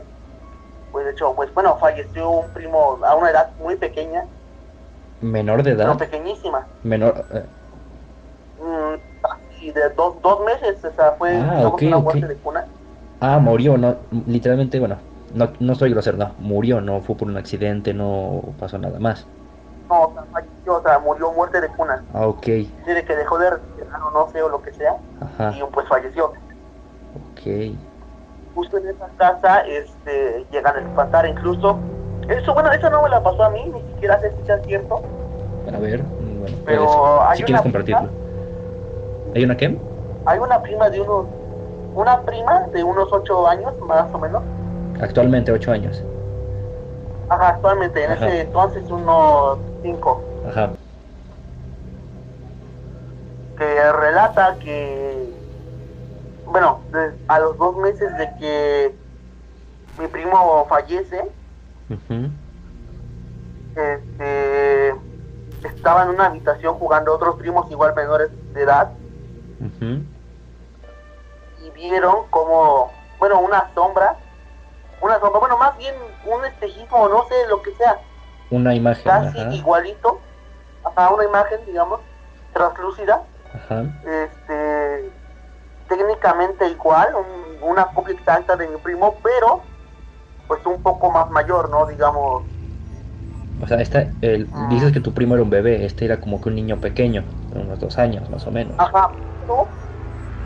pues 0.90 1.04
de 1.04 1.12
hecho, 1.12 1.34
pues 1.36 1.52
bueno, 1.52 1.76
falleció 1.78 2.30
un 2.30 2.50
primo 2.54 2.98
a 3.04 3.14
una 3.14 3.30
edad 3.30 3.52
muy 3.58 3.76
pequeña, 3.76 4.24
Menor 5.20 5.62
de 5.62 5.74
pero 5.76 5.82
edad. 5.92 5.98
pequeñísima. 5.98 6.66
Menor... 6.84 7.24
eh, 7.32 7.42
Mm, 8.60 8.94
así 9.22 9.72
de 9.72 9.88
dos, 9.90 10.20
dos 10.22 10.40
meses, 10.44 10.84
o 10.84 10.92
sea, 10.92 11.12
fue 11.12 11.30
Ah, 11.36 11.56
digamos, 11.58 11.74
ok, 11.74 11.82
una 11.82 11.96
ok. 11.98 12.02
muerte 12.04 12.26
de 12.26 12.36
cuna. 12.38 12.66
Ah, 13.20 13.38
murió, 13.38 13.76
no, 13.76 13.96
literalmente, 14.26 14.78
bueno, 14.78 14.96
no, 15.34 15.52
no 15.58 15.74
soy 15.74 15.90
grosero, 15.90 16.16
no, 16.16 16.34
murió, 16.38 16.80
no 16.80 17.00
fue 17.00 17.16
por 17.16 17.28
un 17.28 17.36
accidente, 17.36 17.92
no 17.92 18.42
pasó 18.58 18.78
nada 18.78 18.98
más. 19.00 19.26
No, 19.90 20.02
o 20.04 20.12
sea, 20.14 20.22
falleció, 20.32 20.76
o 20.76 20.82
sea, 20.82 20.98
murió 21.00 21.32
muerte 21.32 21.60
de 21.60 21.68
cuna. 21.68 22.04
Ah, 22.14 22.26
ok, 22.28 22.46
Dice 22.86 23.04
que 23.04 23.16
dejó 23.16 23.38
de 23.38 23.50
respirar 23.50 24.00
o 24.02 24.10
no 24.12 24.28
sé, 24.30 24.42
o 24.42 24.48
lo 24.48 24.62
que 24.62 24.72
sea, 24.72 24.96
ajá, 25.20 25.54
y 25.56 25.62
pues 25.72 25.88
falleció. 25.88 26.32
ok, 27.14 27.46
Justo 28.54 28.78
en 28.78 28.88
esa 28.88 29.08
casa 29.16 29.60
este, 29.60 30.46
llegan 30.50 30.76
a 30.76 30.80
espantar, 30.80 31.26
incluso. 31.26 31.78
Eso, 32.28 32.52
bueno, 32.54 32.70
eso 32.72 32.90
no 32.90 33.02
me 33.02 33.08
la 33.08 33.22
pasó 33.22 33.42
a 33.44 33.50
mí, 33.50 33.60
ni 33.74 33.82
siquiera 33.82 34.20
si 34.20 34.44
sea 34.44 34.58
cierto, 34.66 35.02
a 35.72 35.78
ver, 35.78 36.02
mm, 36.02 36.40
bueno, 36.40 36.56
Pero 36.64 36.86
puedes, 36.86 37.28
hay 37.28 37.38
si 37.38 37.44
quieres 37.44 37.62
compartirlo. 37.62 38.10
¿Hay 39.34 39.44
una 39.44 39.56
qué? 39.56 39.80
Hay 40.24 40.38
una 40.38 40.62
prima 40.62 40.90
de 40.90 41.00
unos, 41.00 41.26
una 41.94 42.22
prima 42.24 42.66
de 42.72 42.84
unos 42.84 43.08
ocho 43.12 43.46
años, 43.48 43.72
más 43.80 44.06
o 44.12 44.18
menos. 44.18 44.42
Actualmente, 45.00 45.52
ocho 45.52 45.72
años, 45.72 46.02
Ajá, 47.28 47.48
actualmente, 47.50 48.04
en 48.04 48.12
Ajá. 48.12 48.26
ese 48.26 48.40
entonces 48.42 48.90
unos 48.90 49.58
cinco, 49.82 50.22
ajá, 50.44 50.72
que 53.56 53.92
relata 53.92 54.58
que, 54.58 55.28
bueno, 56.46 56.84
a 57.26 57.38
los 57.40 57.58
dos 57.58 57.76
meses 57.76 58.16
de 58.16 58.30
que 58.38 58.98
mi 59.98 60.06
primo 60.08 60.66
fallece, 60.68 61.37
este, 63.74 64.94
estaba 65.62 66.02
en 66.04 66.10
una 66.10 66.26
habitación 66.26 66.74
jugando 66.74 67.14
otros 67.14 67.36
primos 67.36 67.70
igual 67.70 67.94
menores 67.94 68.30
de 68.54 68.62
edad. 68.62 68.92
Ujú, 69.60 70.02
y 71.60 71.70
vieron 71.72 72.26
como, 72.30 72.92
bueno, 73.18 73.40
una 73.40 73.70
sombra, 73.74 74.16
una 75.00 75.18
sombra, 75.18 75.40
bueno, 75.40 75.58
más 75.58 75.76
bien 75.76 75.94
un 76.24 76.44
espejismo, 76.44 77.08
no 77.08 77.26
sé, 77.28 77.34
lo 77.48 77.60
que 77.62 77.74
sea, 77.74 77.98
una 78.50 78.74
imagen, 78.74 79.04
casi 79.04 79.40
ajá, 79.40 79.52
igualito. 79.54 80.20
A 80.96 81.12
una 81.12 81.24
imagen, 81.24 81.64
digamos, 81.66 82.00
translúcida, 82.52 83.22
ajá, 83.54 83.84
este, 84.04 85.10
técnicamente 85.88 86.66
igual, 86.68 87.14
un- 87.14 87.58
una 87.70 87.86
copia 87.92 88.14
exacta 88.14 88.56
de 88.56 88.68
mi 88.68 88.76
primo, 88.78 89.16
pero 89.22 89.62
pues 90.48 90.64
un 90.66 90.82
poco 90.82 91.12
más 91.12 91.30
mayor, 91.30 91.70
¿no? 91.70 91.86
Digamos, 91.86 92.44
o 93.60 93.66
sea, 93.66 93.80
esta, 93.80 94.16
el, 94.22 94.48
Ah. 94.52 94.68
dices 94.68 94.92
que 94.92 95.00
tu 95.00 95.12
primo 95.14 95.34
era 95.34 95.42
un 95.44 95.50
bebé, 95.50 95.84
este 95.84 96.04
era 96.06 96.20
como 96.20 96.40
que 96.40 96.48
un 96.48 96.54
niño 96.56 96.80
pequeño, 96.80 97.26
de 97.50 97.60
unos 97.60 97.78
dos 97.78 97.98
años 97.98 98.30
más 98.30 98.46
o 98.46 98.50
menos, 98.52 98.76
ajá, 98.76 99.18
¿no? 99.46 99.74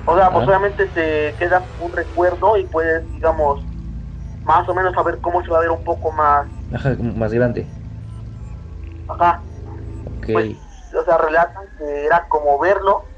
O 0.04 0.16
sea, 0.16 0.32
pues 0.32 0.46
Ah. 0.46 0.48
obviamente 0.48 0.88
te 0.88 1.36
queda 1.38 1.70
un 1.78 1.92
recuerdo 1.92 2.56
y 2.58 2.66
puedes, 2.68 3.10
digamos, 3.10 3.60
más 4.44 4.68
o 4.68 4.74
menos 4.74 4.94
saber 4.94 5.20
cómo 5.22 5.42
se 5.44 5.50
va 5.52 5.58
a 5.58 5.62
ver 5.62 5.70
un 5.70 5.84
poco 5.84 6.12
más, 6.12 6.48
ajá, 6.70 6.96
más 6.96 7.32
grande, 7.32 7.72
ajá, 9.06 9.46
ok, 10.04 10.28
pues, 10.32 10.48
o 10.94 11.04
sea, 11.04 11.18
relatan 11.18 11.68
que 11.78 12.06
era 12.06 12.28
como 12.28 12.58
verlo, 12.60 13.14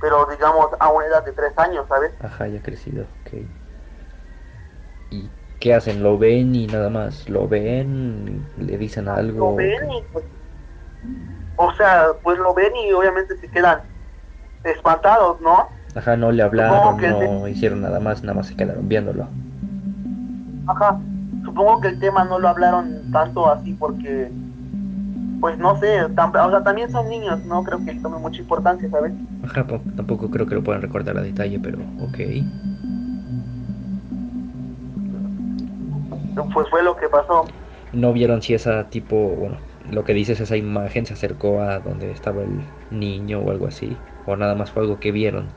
pero 0.00 0.26
digamos 0.26 0.68
a 0.80 0.90
una 0.92 1.06
edad 1.06 1.24
de 1.24 1.32
tres 1.34 1.52
años, 1.58 1.86
¿sabes? 1.88 2.12
ajá, 2.18 2.46
ya 2.48 2.62
crecido, 2.62 3.04
ok. 3.20 3.30
¿Y 5.10 5.35
qué 5.58 5.74
hacen? 5.74 6.02
¿Lo 6.02 6.18
ven 6.18 6.54
y 6.54 6.66
nada 6.68 6.90
más? 6.90 7.28
¿Lo 7.28 7.48
ven? 7.48 8.46
¿Le 8.56 8.78
dicen 8.78 9.08
algo? 9.08 9.50
Lo 9.50 9.54
ven 9.56 9.90
y 9.90 10.02
pues, 10.12 10.24
o 11.56 11.72
sea, 11.72 12.06
pues 12.22 12.38
lo 12.38 12.54
ven 12.54 12.74
y 12.76 12.92
obviamente 12.92 13.36
se 13.36 13.50
quedan 13.50 13.82
espantados, 14.64 15.40
¿no? 15.40 15.70
Ajá, 15.94 16.16
no 16.16 16.30
le 16.30 16.42
hablaron, 16.42 16.98
no 17.00 17.48
hicieron 17.48 17.80
nada 17.82 18.00
más, 18.00 18.22
nada 18.22 18.34
más 18.34 18.46
se 18.48 18.56
quedaron 18.56 18.88
viéndolo. 18.88 19.28
Ajá, 20.66 21.00
supongo 21.44 21.80
que 21.80 21.88
el 21.88 21.98
tema 21.98 22.24
no 22.24 22.38
lo 22.38 22.48
hablaron 22.48 23.10
tanto 23.10 23.48
así 23.50 23.74
porque, 23.74 24.30
pues 25.40 25.58
no 25.58 25.76
sé, 25.76 26.08
tam- 26.14 26.32
o 26.46 26.50
sea, 26.50 26.62
también 26.62 26.90
son 26.90 27.08
niños, 27.08 27.44
no 27.44 27.62
creo 27.62 27.84
que 27.84 27.94
tomen 28.00 28.20
mucha 28.20 28.40
importancia, 28.40 28.88
¿sabes? 28.90 29.12
Ajá, 29.44 29.66
po- 29.66 29.80
tampoco 29.96 30.30
creo 30.30 30.46
que 30.46 30.54
lo 30.54 30.62
puedan 30.62 30.82
recordar 30.82 31.16
a 31.18 31.22
detalle, 31.22 31.58
pero 31.60 31.78
ok. 31.98 32.18
Pues 36.52 36.68
fue 36.70 36.82
lo 36.82 36.96
que 36.96 37.08
pasó. 37.08 37.44
¿No 37.92 38.12
vieron 38.12 38.42
si 38.42 38.54
esa 38.54 38.90
tipo, 38.90 39.34
bueno, 39.36 39.66
lo 39.80 40.04
que 40.04 40.12
dices, 40.14 40.40
esa 40.40 40.56
imagen 40.56 41.06
se 41.06 41.14
acercó 41.14 41.60
a 41.62 41.80
donde 41.80 42.10
estaba 42.12 42.42
el 42.44 42.76
niño 42.90 43.40
o 43.40 43.50
algo 43.50 43.66
así? 43.66 44.04
¿O 44.24 44.36
nada 44.36 44.54
más 44.54 44.70
fue 44.72 44.82
algo 44.82 45.00
que 45.00 45.12
vieron? 45.12 45.56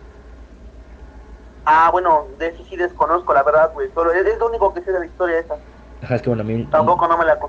Ah, 1.66 1.90
bueno, 1.92 2.30
de 2.38 2.48
eso 2.48 2.64
sí 2.66 2.76
desconozco, 2.76 3.34
la 3.34 3.44
verdad, 3.44 3.72
güey, 3.74 3.92
solo 3.92 4.12
es, 4.12 4.26
es 4.26 4.40
lo 4.40 4.48
único 4.48 4.74
que 4.74 4.82
sé 4.82 4.92
de 4.92 5.00
la 5.00 5.06
historia 5.06 5.40
esa. 5.40 5.60
Ajá, 6.02 6.16
es 6.16 6.22
que 6.22 6.30
bueno, 6.30 6.42
a 6.44 6.46
mí... 6.46 6.68
Tampoco 6.72 7.08
no 7.08 7.18
me 7.18 7.26
la... 7.26 7.40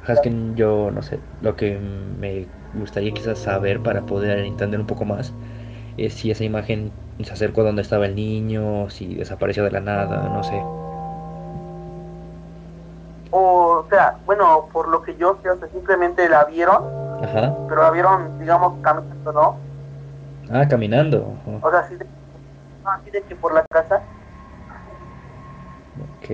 Ajá, 0.00 0.14
es 0.14 0.20
que 0.20 0.30
yo, 0.54 0.90
no 0.90 1.02
sé, 1.02 1.24
lo 1.40 1.56
que 1.56 1.78
me 1.78 2.52
gustaría 2.72 3.12
quizás 3.12 3.38
saber 3.40 3.82
para 3.82 4.06
poder 4.06 4.38
entender 4.40 4.80
un 4.80 4.86
poco 4.86 5.04
más 5.04 5.36
eh, 5.96 6.10
si 6.10 6.30
esa 6.30 6.44
imagen 6.44 6.98
se 7.22 7.32
acercó 7.32 7.62
a 7.62 7.64
donde 7.64 7.82
estaba 7.82 8.06
el 8.06 8.14
niño, 8.16 8.90
si 8.90 9.14
desapareció 9.16 9.64
de 9.64 9.70
la 9.72 9.80
nada, 9.80 10.28
no 10.30 10.42
sé. 10.42 10.70
O 13.32 13.86
sea, 13.88 14.18
bueno, 14.26 14.68
por 14.72 14.88
lo 14.88 15.02
que 15.02 15.16
yo 15.16 15.38
sé, 15.42 15.50
o 15.50 15.58
sea, 15.58 15.68
simplemente 15.68 16.28
la 16.28 16.44
vieron, 16.44 16.84
Ajá. 17.22 17.54
pero 17.68 17.82
la 17.82 17.90
vieron, 17.90 18.38
digamos, 18.38 18.80
caminando, 18.82 19.32
¿no? 19.32 19.60
Ah, 20.50 20.66
caminando. 20.68 21.38
O 21.62 21.70
sea, 21.70 21.80
así 21.80 21.94
de, 21.96 22.06
así 22.84 23.10
de 23.10 23.24
que 23.24 23.36
por 23.36 23.54
la 23.54 23.64
casa. 23.66 24.02
ok. 25.98 26.30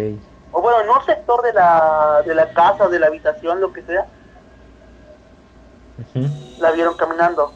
O 0.52 0.62
bueno, 0.62 0.80
en 0.80 0.88
un 0.88 1.02
sector 1.04 1.42
de 1.42 1.52
la, 1.52 2.22
de 2.26 2.34
la 2.34 2.50
casa, 2.52 2.88
de 2.88 2.98
la 2.98 3.08
habitación, 3.08 3.60
lo 3.60 3.72
que 3.72 3.82
sea, 3.82 4.06
Ujú. 5.98 6.28
la 6.60 6.70
vieron 6.72 6.94
caminando. 6.96 7.52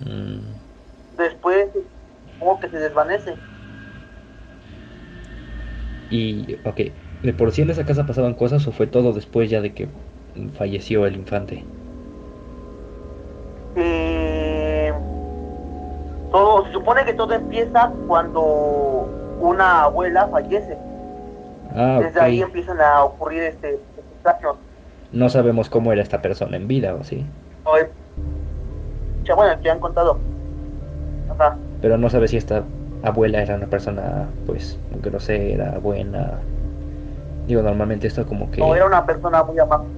Mm, 0.00 0.54
Después, 1.16 1.68
como 2.38 2.58
que 2.58 2.68
se 2.68 2.78
desvanece. 2.78 3.38
Y, 6.08 6.54
ok, 6.64 6.80
¿de 7.24 7.32
por 7.32 7.50
sí 7.52 7.62
en 7.62 7.70
esa 7.70 7.84
casa 7.84 8.06
pasaban 8.06 8.34
cosas 8.34 8.66
o 8.66 8.72
fue 8.72 8.86
todo 8.86 9.12
después 9.12 9.50
ya 9.50 9.60
de 9.60 9.72
que 9.72 9.88
falleció 10.56 11.06
el 11.06 11.16
infante? 11.16 11.64
Eh, 13.76 14.92
todo, 16.30 16.66
se 16.66 16.72
supone 16.72 17.04
que 17.04 17.14
todo 17.14 17.32
empieza 17.32 17.90
cuando 18.06 19.08
una 19.40 19.84
abuela 19.84 20.28
fallece. 20.28 20.76
Ah, 21.74 21.98
Desde 22.00 22.20
ahí 22.20 22.42
empiezan 22.42 22.80
a 22.80 23.04
ocurrir 23.04 23.42
este, 23.44 23.74
estos 23.74 24.04
casos. 24.22 24.56
No 25.10 25.28
sabemos 25.28 25.70
cómo 25.70 25.92
era 25.92 26.02
esta 26.02 26.20
persona 26.20 26.56
en 26.56 26.68
vida, 26.68 26.94
¿o 26.94 27.02
sí? 27.04 27.24
O, 27.64 27.76
eh, 27.78 27.88
ya, 29.24 29.34
bueno, 29.34 29.58
que 29.62 29.70
han 29.70 29.80
contado. 29.80 30.18
Ajá. 31.30 31.56
Pero 31.80 31.96
no 31.96 32.10
sabe 32.10 32.28
si 32.28 32.36
esta 32.36 32.64
abuela 33.02 33.42
era 33.42 33.56
una 33.56 33.66
persona, 33.66 34.28
pues, 34.46 34.78
grosera, 35.02 35.78
buena. 35.78 36.38
Digo, 37.46 37.62
normalmente 37.62 38.06
esto 38.06 38.26
como 38.26 38.50
que... 38.50 38.62
No, 38.62 38.74
era 38.74 38.86
una 38.86 39.04
persona 39.06 39.42
muy 39.44 39.58
amable. 39.58 39.88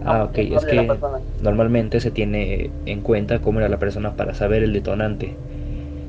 Ah, 0.00 0.24
ok, 0.24 0.38
es 0.38 0.64
que 0.66 1.00
normalmente 1.38 2.00
se 2.00 2.10
tiene 2.10 2.74
en 2.84 3.00
cuenta 3.02 3.40
cómo 3.40 3.58
era 3.60 3.68
la 3.68 3.78
persona 3.78 4.16
para 4.16 4.34
saber 4.34 4.62
el 4.62 4.72
detonante. 4.72 5.38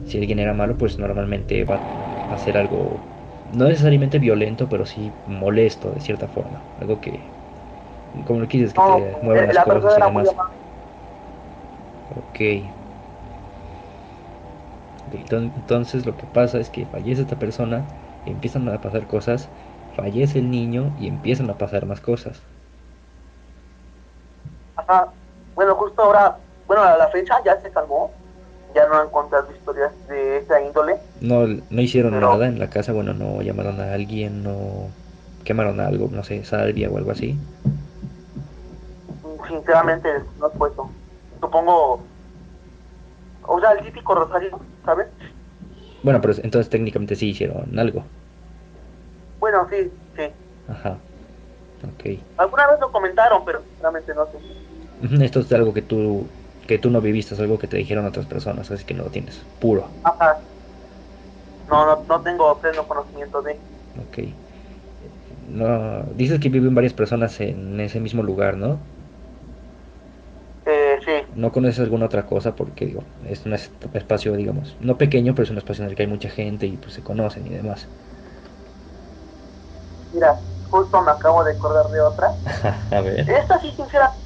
Si 0.05 0.19
alguien 0.19 0.39
era 0.39 0.53
malo, 0.53 0.77
pues 0.77 0.99
normalmente 0.99 1.63
va 1.65 1.75
a 2.29 2.35
hacer 2.35 2.57
algo, 2.57 3.05
no 3.45 3.65
necesariamente 3.69 4.19
violento, 4.19 4.69
pero 4.69 4.85
sí 4.85 5.17
molesto 5.25 5.91
de 5.93 6.01
cierta 6.01 6.29
forma. 6.29 6.65
Algo 6.77 7.01
que, 7.01 7.33
como 8.25 8.39
lo 8.41 8.47
que 8.47 8.57
dices, 8.59 8.73
que 8.73 8.81
No, 8.81 8.97
te 8.97 9.17
muevan 9.21 9.45
eh, 9.45 9.47
las 9.47 9.57
la 9.57 9.63
cosas 9.63 9.97
y 9.97 10.01
demás. 10.01 10.27
Ok. 12.09 12.39
Enton- 15.11 15.53
Entonces 15.55 16.05
lo 16.05 16.15
que 16.17 16.27
pasa 16.27 16.59
es 16.59 16.69
que 16.69 16.85
fallece 16.85 17.21
esta 17.21 17.39
persona, 17.39 17.87
empiezan 18.25 18.67
a 18.69 18.81
pasar 18.81 19.07
cosas, 19.07 19.51
fallece 19.95 20.39
el 20.39 20.51
niño 20.51 20.91
y 20.99 21.07
empiezan 21.07 21.49
a 21.49 21.57
pasar 21.57 21.85
más 21.85 22.01
cosas. 22.01 22.41
Ajá. 24.75 25.07
Bueno, 25.55 25.75
justo 25.75 26.01
ahora, 26.03 26.37
bueno, 26.67 26.83
a 26.83 26.97
la 26.97 27.07
fecha 27.09 27.35
ya 27.45 27.59
se 27.61 27.69
calmó. 27.71 28.11
Ya 28.75 28.85
no 28.89 28.95
han 28.95 29.09
contado 29.09 29.47
historias 29.55 29.91
de 30.09 30.37
esa 30.39 30.61
índole. 30.61 30.97
No, 31.21 31.47
no 31.47 31.81
hicieron 31.81 32.11
Pero- 32.11 32.31
nada 32.31 32.47
en 32.47 32.59
la 32.59 32.69
casa, 32.69 32.91
bueno, 32.91 33.13
no 33.13 33.41
llamaron 33.41 33.79
a 33.79 33.93
alguien, 33.93 34.43
no 34.43 34.89
quemaron 35.45 35.79
algo, 35.79 36.09
no 36.11 36.23
sé, 36.25 36.43
salvia 36.43 36.89
o 36.89 36.97
algo 36.97 37.11
así. 37.11 37.37
Sinceramente, 39.47 40.09
no 40.39 40.47
he 40.47 40.49
puesto. 40.57 40.89
Supongo. 41.39 42.01
O 43.47 43.59
sea, 43.61 43.71
el 43.73 43.85
típico 43.85 44.13
rosario, 44.15 44.59
¿sabes? 44.83 45.07
Bueno, 46.03 46.19
pero 46.19 46.33
entonces 46.43 46.69
técnicamente 46.69 47.15
sí 47.15 47.29
hicieron 47.29 47.77
algo. 47.79 48.03
Bueno, 49.39 49.67
sí, 49.69 49.91
sí. 50.15 50.35
Ajá. 50.67 51.03
Ok. 51.83 52.05
Alguna 52.37 52.67
vez 52.67 52.79
lo 52.79 52.91
comentaron, 52.91 53.43
pero 53.43 53.61
sinceramente 53.65 54.13
no 54.15 54.25
sé. 54.27 54.37
Esto 55.23 55.39
es 55.39 55.51
algo 55.53 55.73
que 55.73 55.81
tú 55.81 56.31
que 56.67 56.79
tú 56.79 56.89
no 56.89 56.99
viviste, 57.01 57.35
es 57.35 57.39
algo 57.39 57.59
que 57.59 57.67
te 57.67 57.77
dijeron 57.77 58.05
otras 58.07 58.25
personas, 58.25 58.71
así 58.71 58.85
que 58.85 58.95
no 58.95 59.03
lo 59.03 59.11
tienes 59.11 59.45
puro. 59.59 59.93
Ajá. 60.03 60.45
No, 61.67 61.85
no, 61.85 62.05
no 62.09 62.23
tengo 62.23 62.59
pleno 62.59 62.87
conocimiento 62.87 63.43
de. 63.43 63.63
Ok. 63.97 64.19
No, 65.29 66.05
dices 66.13 66.39
que 66.39 66.49
viven 66.49 66.75
varias 66.75 66.93
personas 66.93 67.39
en 67.41 67.79
ese 67.79 67.99
mismo 67.99 68.23
lugar, 68.23 68.57
¿no? 68.57 68.87
Eh, 70.65 70.99
sí. 71.05 71.25
¿No 71.29 71.51
conoces 71.51 71.79
alguna 71.81 72.07
otra 72.07 72.25
cosa? 72.25 72.55
Porque 72.55 72.85
digo, 72.87 73.05
es 73.23 73.45
un 73.45 73.53
es- 73.53 73.71
espacio, 73.93 74.35
digamos, 74.35 74.75
no 74.79 74.97
pequeño, 74.97 75.35
pero 75.35 75.43
es 75.43 75.51
un 75.51 75.57
espacio 75.59 75.83
en 75.83 75.89
el 75.91 75.95
que 75.95 76.01
hay 76.03 76.07
mucha 76.09 76.29
gente 76.29 76.65
y 76.67 76.77
pues 76.77 76.93
se 76.95 77.03
conocen 77.03 77.45
y 77.47 77.51
demás. 77.51 77.91
Mira, 80.15 80.41
justo 80.69 81.01
me 81.01 81.11
acabo 81.11 81.43
de 81.43 81.51
acordar 81.51 81.89
de 81.89 81.99
otra. 81.99 82.37
A 82.91 83.01
ver, 83.01 83.27
Esta 83.27 83.59
sí, 83.59 83.71
sincera. 83.75 84.17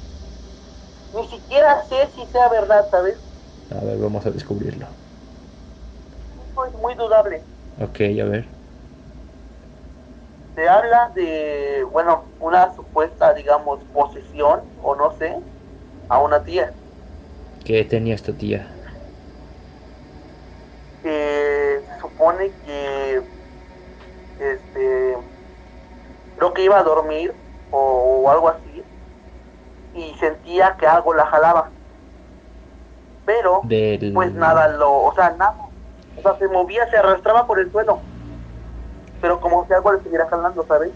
Ni 1.12 1.28
siquiera 1.28 1.84
sé 1.88 2.10
si 2.14 2.26
sea 2.28 2.48
verdad, 2.48 2.88
¿sabes? 2.90 3.18
a 3.70 3.80
ver, 3.84 3.98
vamos 3.98 4.26
a 4.26 4.30
descubrirlo. 4.30 4.88
Esto 6.36 6.64
es 6.66 6.74
muy 6.74 6.94
dudable. 6.96 7.46
Ok, 7.78 8.00
a 8.20 8.24
ver. 8.24 8.48
Se 10.54 10.68
habla 10.68 11.10
de, 11.16 11.84
bueno, 11.90 12.30
una 12.38 12.72
supuesta, 12.74 13.34
digamos, 13.34 13.84
posesión, 13.86 14.62
o 14.76 14.94
no 14.94 15.10
sé, 15.12 15.42
a 16.08 16.20
una 16.20 16.44
tía. 16.44 16.74
¿Qué 17.64 17.84
tenía 17.84 18.14
esta 18.14 18.36
tía? 18.36 18.76
que 21.02 21.82
se 21.86 22.00
supone 22.00 22.54
que 22.64 23.22
este 24.38 25.16
creo 26.40 26.54
que 26.54 26.64
iba 26.64 26.78
a 26.80 26.84
dormir 26.84 27.36
o, 27.70 27.80
o 28.24 28.30
algo 28.32 28.50
así 28.50 28.86
y 29.92 30.14
sentía 30.16 30.76
que 30.76 30.88
algo 30.88 31.14
la 31.14 31.26
jalaba 31.26 31.76
pero 33.24 33.70
Del... 33.70 34.12
pues 34.12 34.34
nada 34.34 34.68
lo 34.68 34.92
o 34.92 35.14
sea 35.14 35.30
nada 35.36 35.56
o 36.14 36.22
sea 36.22 36.36
se 36.38 36.48
movía 36.48 36.88
se 36.90 36.98
arrastraba 36.98 37.46
por 37.46 37.60
el 37.60 37.70
suelo 37.70 38.08
pero 39.20 39.40
como 39.40 39.64
si 39.66 39.72
algo 39.72 39.92
le 39.92 39.98
estuviera 39.98 40.28
jalando 40.28 40.66
sabes 40.66 40.92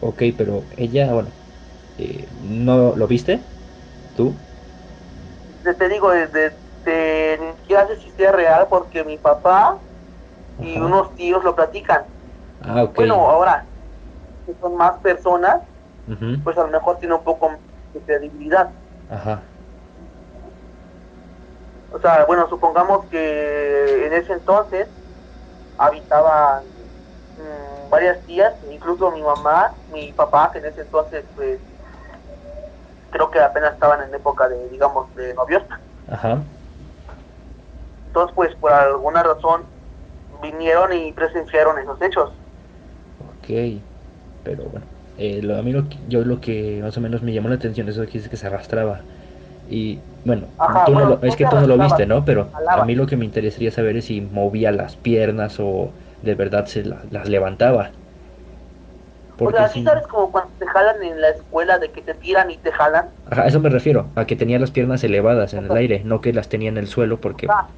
Ok, 0.00 0.22
pero 0.36 0.68
ella, 0.76 1.12
bueno, 1.14 1.38
eh, 1.96 2.28
¿no 2.32 2.96
lo 2.96 3.06
viste? 3.08 3.52
¿Tú? 4.14 4.46
te, 5.62 5.74
te 5.74 5.88
digo 5.88 6.10
de, 6.10 6.28
de, 6.28 6.58
sé 7.86 7.96
si 8.00 8.10
sea 8.12 8.32
real 8.32 8.68
porque 8.68 9.04
mi 9.04 9.18
papá 9.18 9.82
y 10.60 10.80
Ajá. 10.80 10.80
unos 10.80 11.14
tíos 11.16 11.44
lo 11.44 11.56
platican 11.56 12.06
Ah, 12.60 12.82
ok. 12.84 12.98
bueno 12.98 13.14
ahora 13.30 13.71
que 14.46 14.54
son 14.60 14.76
más 14.76 14.92
personas 14.98 15.62
pues 16.44 16.58
a 16.58 16.62
lo 16.64 16.68
mejor 16.68 16.98
tiene 16.98 17.14
un 17.14 17.22
poco 17.22 17.52
de 17.94 18.00
credibilidad. 18.00 18.70
Ajá. 19.10 19.40
O 21.92 21.98
sea, 22.00 22.24
bueno, 22.26 22.48
supongamos 22.48 23.06
que 23.06 24.06
en 24.06 24.12
ese 24.12 24.32
entonces 24.32 24.88
habitaban 25.78 26.64
mm, 27.38 27.90
varias 27.90 28.18
tías, 28.26 28.52
incluso 28.70 29.10
mi 29.10 29.22
mamá, 29.22 29.72
mi 29.92 30.12
papá, 30.12 30.50
que 30.52 30.58
en 30.58 30.66
ese 30.66 30.80
entonces 30.82 31.24
pues 31.34 31.58
creo 33.10 33.30
que 33.30 33.40
apenas 33.40 33.74
estaban 33.74 34.02
en 34.02 34.14
época 34.14 34.48
de, 34.48 34.68
digamos, 34.70 35.14
de 35.16 35.34
novios. 35.34 35.62
Ajá. 36.10 36.38
Entonces, 38.06 38.34
pues 38.34 38.54
por 38.56 38.72
alguna 38.72 39.22
razón 39.22 39.64
vinieron 40.42 40.92
y 40.92 41.12
presenciaron 41.12 41.78
esos 41.78 42.00
hechos. 42.02 42.30
Ok. 43.38 43.82
Pero 44.42 44.68
bueno, 44.70 44.88
eh, 45.16 45.42
lo- 45.42 45.56
a 45.56 45.62
mí 45.62 45.72
lo 45.72 45.88
yo 46.06 46.24
lo 46.24 46.40
que 46.40 46.80
más 46.82 46.96
o 46.96 47.00
menos 47.00 47.22
me 47.22 47.32
llamó 47.32 47.48
la 47.48 47.56
atención 47.56 47.88
es 47.88 47.96
eso 47.96 48.06
que 48.06 48.28
que 48.28 48.36
se 48.36 48.46
arrastraba. 48.46 49.06
Y 49.66 50.04
bueno, 50.24 50.54
Ajá, 50.58 50.84
tú 50.84 50.94
no 50.96 51.04
lo- 51.06 51.22
es 51.22 51.36
que 51.36 51.46
tú 51.46 51.58
no 51.58 51.66
lo 51.66 51.78
viste, 51.78 52.06
¿no? 52.06 52.24
Pero 52.24 52.52
a 52.72 52.82
mí 52.82 52.94
lo 52.96 53.06
que 53.06 53.16
me 53.16 53.24
interesaría 53.26 53.70
saber 53.72 53.96
es 53.98 54.06
si 54.06 54.20
movía 54.22 54.72
las 54.72 54.96
piernas 54.96 55.58
o 55.60 55.94
de 56.22 56.34
verdad 56.34 56.66
se 56.66 56.84
la- 56.84 57.06
las 57.10 57.28
levantaba. 57.28 57.92
o 59.42 59.50
sea, 59.50 59.68
sabes 59.68 60.06
como 60.06 60.30
cuando 60.30 60.54
te 60.58 60.66
jalan 60.66 61.02
en 61.02 61.20
la 61.20 61.28
escuela 61.30 61.78
de 61.78 61.90
que 61.92 62.02
te 62.02 62.14
tiran 62.14 62.50
y 62.50 62.58
te 62.58 62.72
jalan. 62.72 63.10
Ajá, 63.24 63.42
a 63.42 63.46
eso 63.48 63.58
me 63.60 63.68
refiero, 63.68 64.12
a 64.14 64.26
que 64.26 64.36
tenía 64.36 64.58
las 64.60 64.70
piernas 64.70 65.02
elevadas 65.04 65.54
en 65.54 65.64
el 65.66 65.76
aire, 65.76 66.02
no 66.04 66.20
que 66.20 66.32
las 66.32 66.48
tenía 66.48 66.68
en 66.68 66.76
el 66.78 66.86
suelo 66.86 67.20
porque... 67.20 67.48
Ah, 67.48 67.72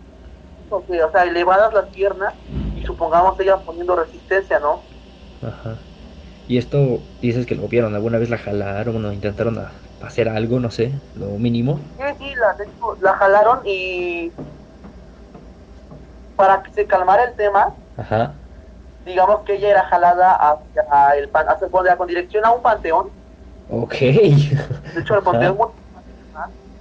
o 0.71 0.85
sea, 1.13 1.25
elevadas 1.25 1.73
las 1.75 1.87
piernas 1.89 2.35
y 2.75 2.83
supongamos 2.85 3.39
ella 3.41 3.65
poniendo 3.65 3.97
resistencia, 3.97 4.61
¿no? 4.61 4.87
Ajá. 5.41 5.93
Y 6.47 6.59
esto 6.59 7.09
dices 7.21 7.47
que 7.47 7.55
lo 7.55 7.69
vieron, 7.69 7.95
alguna 7.95 8.19
vez 8.19 8.31
la 8.31 8.39
jalaron 8.39 9.05
o 9.05 9.13
intentaron 9.13 9.59
hacer 10.01 10.29
algo, 10.29 10.61
no 10.61 10.71
sé, 10.71 11.01
lo 11.15 11.39
mínimo. 11.39 11.81
Sí, 11.97 12.03
sí, 12.19 12.35
la, 12.37 12.57
la 13.01 13.15
jalaron 13.17 13.61
y 13.65 14.33
para 16.37 16.63
que 16.63 16.71
se 16.73 16.87
calmara 16.87 17.25
el 17.25 17.35
tema, 17.37 17.77
Ajá. 17.97 18.41
digamos 19.05 19.43
que 19.45 19.55
ella 19.55 19.71
era 19.71 19.85
jalada 19.85 20.35
hacia 20.35 21.15
el 21.17 21.31
pan, 21.31 21.47
hacia, 21.49 21.71
con, 21.71 21.87
con 21.97 22.07
dirección 22.09 22.45
a 22.45 22.53
un 22.53 22.63
panteón. 22.63 23.13
Ok. 23.69 23.95
De 24.95 25.01
hecho, 25.01 25.15
el 25.15 25.23
Ajá. 25.23 25.25
panteón 25.25 25.59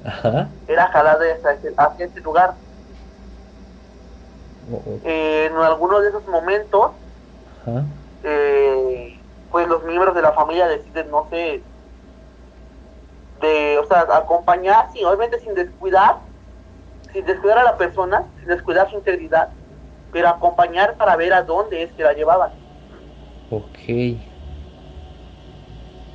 Ajá. 0.04 0.54
era 0.68 0.88
jalada 0.92 1.24
hacia 1.46 1.72
hacia 1.78 2.06
ese 2.08 2.20
lugar. 2.22 2.58
Eh, 5.04 5.46
en 5.52 5.56
algunos 5.58 6.02
de 6.02 6.10
esos 6.10 6.26
momentos, 6.28 6.94
eh, 8.24 9.23
pues 9.54 9.68
los 9.68 9.84
miembros 9.84 10.16
de 10.16 10.24
la 10.24 10.32
familia 10.32 10.68
deciden, 10.68 11.12
no 11.12 11.28
sé, 11.30 11.62
de, 13.40 13.78
o 13.78 13.86
sea, 13.86 14.00
acompañar, 14.12 14.88
sí, 14.92 15.04
obviamente 15.04 15.40
sin 15.42 15.54
descuidar, 15.54 16.16
sin 17.14 17.24
descuidar 17.24 17.60
a 17.60 17.64
la 17.64 17.78
persona, 17.78 18.24
sin 18.40 18.48
descuidar 18.48 18.90
su 18.90 18.96
integridad, 18.96 19.50
pero 20.12 20.30
acompañar 20.30 20.96
para 20.96 21.16
ver 21.18 21.34
a 21.34 21.44
dónde 21.44 21.84
es 21.84 21.92
que 21.92 22.02
la 22.02 22.14
llevaban. 22.14 22.50
Ok. 23.52 23.78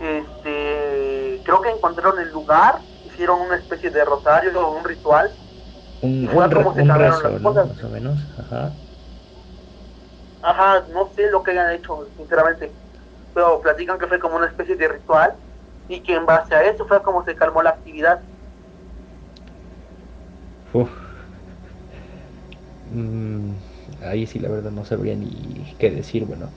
Este, 0.01 1.41
creo 1.45 1.63
que 1.63 1.71
encontraron 1.71 2.19
el 2.19 2.33
lugar, 2.33 2.81
hicieron 3.07 3.41
una 3.43 3.55
especie 3.55 3.91
de 3.91 4.05
rosario 4.05 4.67
o 4.67 4.79
un 4.79 4.85
ritual. 4.85 5.31
Un, 6.03 6.29
un, 6.29 6.51
rezo, 6.51 7.31
Más 7.39 7.85
o 7.85 7.89
menos, 7.89 8.19
ajá. 8.37 8.73
Ajá, 10.43 10.85
no 10.93 11.09
sé 11.15 11.31
lo 11.31 11.45
que 11.45 11.53
hayan 11.53 11.71
hecho, 11.71 12.09
sinceramente. 12.17 12.73
Pero 13.39 13.61
platican 13.61 14.01
que 14.01 14.09
fue 14.09 14.19
como 14.19 14.35
una 14.35 14.49
especie 14.49 14.75
de 14.75 14.89
ritual 14.89 15.33
y 15.87 16.01
que 16.01 16.17
en 16.17 16.27
base 16.27 16.57
a 16.57 16.65
eso 16.65 16.85
fue 16.89 17.01
como 17.05 17.25
se 17.25 17.37
calmó 17.37 17.63
la 17.63 17.71
actividad. 17.71 18.21
Uf. 20.75 20.91
Mm, 22.93 23.53
ahí 24.03 24.27
sí 24.27 24.41
la 24.41 24.49
verdad 24.49 24.73
no 24.73 24.85
sabría 24.85 25.15
ni 25.15 25.73
qué 25.79 25.89
decir, 25.93 26.25
bueno. 26.25 26.51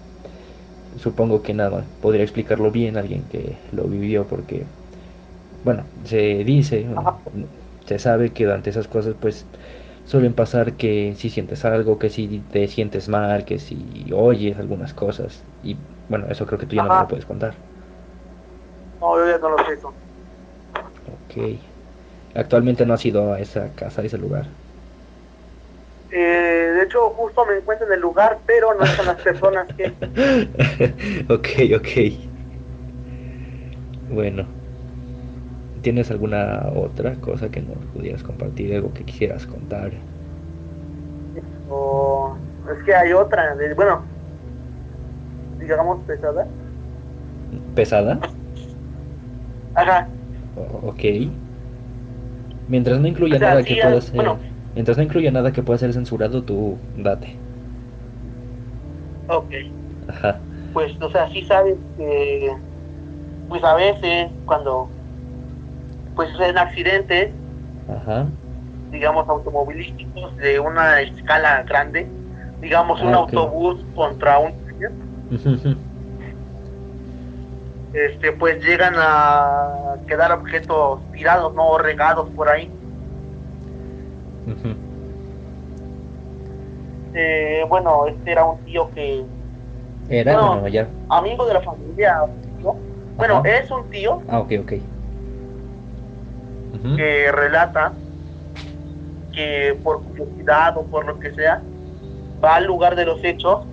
Supongo 0.97 1.43
que 1.43 1.53
nada, 1.53 1.85
podría 2.01 2.23
explicarlo 2.23 2.71
bien 2.71 2.97
alguien 2.97 3.21
que 3.29 3.57
lo 3.71 3.83
vivió 3.83 4.25
porque, 4.25 4.65
bueno, 5.63 5.85
se 6.03 6.43
dice, 6.43 6.87
se 7.85 7.99
sabe 7.99 8.31
que 8.33 8.45
durante 8.45 8.71
esas 8.71 8.87
cosas 8.87 9.15
pues 9.21 9.45
suelen 10.03 10.33
pasar 10.33 10.73
que 10.73 11.13
si 11.15 11.29
sientes 11.29 11.63
algo, 11.63 11.99
que 11.99 12.09
si 12.09 12.39
te 12.51 12.67
sientes 12.67 13.07
mal, 13.07 13.45
que 13.45 13.59
si 13.59 14.09
oyes 14.13 14.57
algunas 14.57 14.93
cosas. 14.93 15.43
Y 15.63 15.77
bueno, 16.11 16.27
eso 16.29 16.45
creo 16.45 16.59
que 16.59 16.65
tú 16.65 16.75
ya 16.75 16.83
no 16.83 16.93
me 16.93 16.99
lo 16.99 17.07
puedes 17.07 17.25
contar. 17.25 17.53
No, 18.99 19.17
yo 19.17 19.31
ya 19.31 19.37
no 19.37 19.49
lo 19.51 19.57
sé. 19.59 19.79
Ok. 19.85 21.57
Actualmente 22.35 22.85
no 22.85 22.93
has 22.93 23.05
ido 23.05 23.33
a 23.33 23.39
esa 23.39 23.69
casa, 23.75 24.01
a 24.01 24.03
ese 24.05 24.17
lugar. 24.17 24.45
Eh, 26.11 26.73
de 26.75 26.83
hecho, 26.83 27.11
justo 27.11 27.45
me 27.45 27.59
encuentro 27.59 27.87
en 27.87 27.93
el 27.93 28.01
lugar, 28.01 28.39
pero 28.45 28.73
no 28.73 28.83
están 28.83 29.05
las 29.05 29.21
personas 29.21 29.67
que... 29.77 29.87
ok, 31.33 31.47
ok. 31.79 31.87
Bueno. 34.11 34.45
¿Tienes 35.81 36.11
alguna 36.11 36.73
otra 36.75 37.15
cosa 37.21 37.49
que 37.49 37.61
nos 37.61 37.77
pudieras 37.95 38.21
compartir, 38.21 38.75
algo 38.75 38.93
que 38.93 39.05
quisieras 39.05 39.47
contar? 39.47 39.93
es 42.69 42.83
que 42.83 42.93
hay 42.93 43.13
otra, 43.13 43.55
bueno, 43.75 44.10
digamos 45.61 45.99
pesada. 46.05 46.47
¿Pesada? 47.75 48.19
Ajá. 49.75 50.07
ok. 50.83 51.03
Mientras 52.67 52.99
no 52.99 53.07
incluya 53.07 53.39
nada 53.39 53.63
que 53.63 53.75
pueda 53.75 54.01
ser, 54.01 54.25
mientras 54.75 54.97
no 54.97 55.03
incluya 55.03 55.31
nada 55.31 55.51
que 55.51 55.61
pueda 55.61 55.79
ser 55.79 55.93
censurado, 55.93 56.41
tú 56.41 56.77
date. 56.97 57.37
Ok. 59.27 59.53
Ajá. 60.07 60.39
Pues, 60.73 60.93
o 61.01 61.09
sea, 61.09 61.29
sí 61.29 61.41
sabes 61.43 61.75
que, 61.97 62.53
pues 63.49 63.63
a 63.63 63.75
veces 63.75 64.29
cuando, 64.45 64.89
pues 66.15 66.29
en 66.39 66.57
accidentes, 66.57 67.31
Ajá. 67.89 68.27
digamos 68.91 69.27
automovilísticos 69.27 70.37
de 70.37 70.59
una 70.59 71.01
escala 71.01 71.63
grande, 71.63 72.07
digamos 72.61 73.01
un 73.01 73.13
ah, 73.13 73.17
autobús 73.17 73.83
contra 73.95 74.39
un 74.39 74.53
este, 77.93 78.31
pues 78.33 78.63
llegan 78.63 78.93
a 78.97 79.95
quedar 80.07 80.31
objetos 80.31 80.99
tirados, 81.13 81.53
no 81.53 81.77
regados 81.77 82.29
por 82.31 82.49
ahí. 82.49 82.69
eh, 87.13 87.65
bueno, 87.67 88.07
este 88.07 88.31
era 88.31 88.45
un 88.45 88.59
tío 88.65 88.89
que 88.93 89.23
era 90.09 90.33
bueno, 90.33 90.67
ya. 90.67 90.87
amigo 91.09 91.45
de 91.45 91.53
la 91.53 91.61
familia, 91.61 92.21
¿no? 92.61 92.75
Bueno, 93.17 93.43
es 93.45 93.69
un 93.71 93.89
tío. 93.89 94.21
Ah, 94.27 94.39
ok, 94.39 94.51
ok. 94.61 94.73
Que 96.95 97.31
relata 97.31 97.93
que 99.33 99.77
por 99.83 100.01
curiosidad 100.01 100.75
o 100.77 100.83
por 100.83 101.05
lo 101.05 101.19
que 101.19 101.31
sea, 101.33 101.61
va 102.43 102.55
al 102.55 102.65
lugar 102.65 102.95
de 102.95 103.05
los 103.05 103.23
hechos 103.23 103.65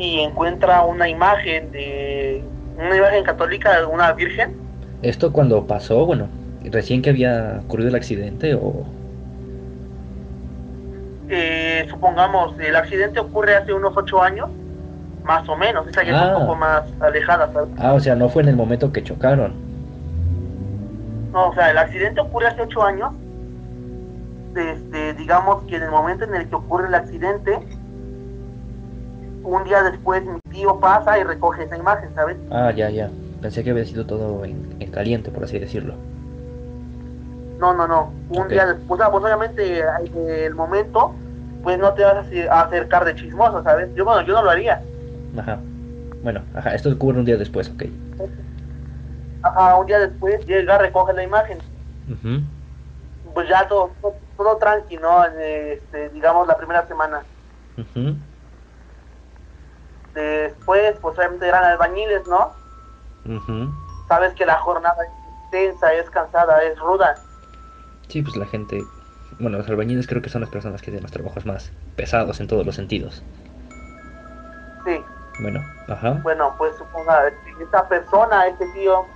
y 0.00 0.20
encuentra 0.20 0.82
una 0.82 1.08
imagen 1.10 1.70
de 1.72 2.42
una 2.78 2.96
imagen 2.96 3.22
católica 3.22 3.80
de 3.80 3.84
una 3.84 4.10
virgen. 4.12 4.56
¿Esto 5.02 5.30
cuando 5.30 5.66
pasó? 5.66 6.06
Bueno, 6.06 6.26
recién 6.64 7.02
que 7.02 7.10
había 7.10 7.60
ocurrido 7.64 7.90
el 7.90 7.96
accidente 7.96 8.54
o... 8.54 8.84
Eh, 11.28 11.86
supongamos, 11.90 12.58
el 12.58 12.74
accidente 12.74 13.20
ocurre 13.20 13.54
hace 13.56 13.74
unos 13.74 13.94
ocho 13.94 14.22
años, 14.22 14.48
más 15.22 15.46
o 15.48 15.54
menos, 15.54 15.86
esa 15.86 16.02
ya 16.02 16.16
es 16.16 16.28
un 16.28 16.40
poco 16.40 16.52
ah. 16.54 16.56
más 16.56 16.82
alejada, 17.00 17.50
Ah, 17.76 17.92
o 17.92 18.00
sea, 18.00 18.14
no 18.14 18.30
fue 18.30 18.42
en 18.42 18.48
el 18.48 18.56
momento 18.56 18.90
que 18.90 19.04
chocaron. 19.04 19.52
No, 21.32 21.50
o 21.50 21.54
sea, 21.54 21.70
el 21.70 21.78
accidente 21.78 22.22
ocurre 22.22 22.48
hace 22.48 22.62
ocho 22.62 22.82
años, 22.82 23.12
desde, 24.54 25.12
digamos 25.14 25.62
que 25.64 25.76
en 25.76 25.82
el 25.84 25.90
momento 25.90 26.24
en 26.24 26.34
el 26.34 26.48
que 26.48 26.54
ocurre 26.54 26.88
el 26.88 26.94
accidente, 26.94 27.60
un 29.42 29.64
día 29.64 29.82
después 29.82 30.24
mi 30.24 30.38
tío 30.50 30.78
pasa 30.80 31.18
y 31.18 31.24
recoge 31.24 31.64
esa 31.64 31.76
imagen, 31.76 32.10
¿sabes? 32.14 32.36
Ah, 32.50 32.70
ya, 32.70 32.90
ya. 32.90 33.10
Pensé 33.40 33.64
que 33.64 33.70
había 33.70 33.84
sido 33.84 34.04
todo 34.06 34.44
en, 34.44 34.70
caliente, 34.92 35.30
por 35.30 35.44
así 35.44 35.58
decirlo. 35.58 35.94
No, 37.58 37.74
no, 37.74 37.86
no. 37.86 38.12
Un 38.30 38.48
día 38.48 38.66
después, 38.66 39.00
pues 39.10 39.22
obviamente 39.22 39.82
el 40.44 40.54
momento, 40.54 41.14
pues 41.62 41.78
no 41.78 41.92
te 41.92 42.02
vas 42.02 42.26
a 42.50 42.60
acercar 42.62 43.04
de 43.04 43.14
chismoso, 43.14 43.62
¿sabes? 43.62 43.94
Yo, 43.94 44.04
bueno, 44.04 44.22
yo 44.22 44.34
no 44.34 44.42
lo 44.42 44.50
haría. 44.50 44.82
Ajá. 45.38 45.58
Bueno, 46.22 46.42
ajá, 46.54 46.74
esto 46.74 46.90
ocurre 46.90 47.18
un 47.18 47.24
día 47.24 47.36
después, 47.36 47.70
ok. 47.70 47.84
Ajá, 49.42 49.76
un 49.76 49.86
día 49.86 50.00
después 50.00 50.44
llega, 50.46 50.78
recoge 50.78 51.12
la 51.12 51.22
imagen. 51.22 51.58
Pues 53.32 53.48
ya 53.48 53.66
todo, 53.68 53.92
todo, 54.36 54.56
tranquilo, 54.56 55.02
¿no? 55.02 55.24
Este, 55.24 56.10
digamos 56.10 56.46
la 56.46 56.56
primera 56.56 56.86
semana. 56.86 57.22
Después, 60.14 60.96
pues 61.00 61.16
obviamente 61.18 61.46
eran 61.46 61.64
albañiles, 61.64 62.26
¿no? 62.26 62.52
Sabes 64.08 64.34
que 64.34 64.44
la 64.44 64.56
jornada 64.56 64.96
es 65.04 65.10
intensa, 65.44 65.92
es 65.92 66.10
cansada, 66.10 66.62
es 66.64 66.78
ruda. 66.78 67.16
Sí, 68.08 68.22
pues 68.22 68.36
la 68.36 68.46
gente, 68.46 68.82
bueno, 69.38 69.58
los 69.58 69.68
albañiles 69.68 70.06
creo 70.06 70.20
que 70.20 70.28
son 70.30 70.40
las 70.40 70.50
personas 70.50 70.80
que 70.80 70.86
tienen 70.86 71.02
los 71.02 71.12
trabajos 71.12 71.46
más 71.46 71.70
pesados 71.96 72.40
en 72.40 72.48
todos 72.48 72.66
los 72.66 72.74
sentidos. 72.74 73.22
Sí. 74.84 75.04
Bueno, 75.40 75.60
ajá. 75.88 76.18
Bueno, 76.22 76.54
pues 76.58 76.76
suponga, 76.76 77.28
esta 77.60 77.88
persona, 77.88 78.46
este 78.48 78.66
tío, 78.72 79.06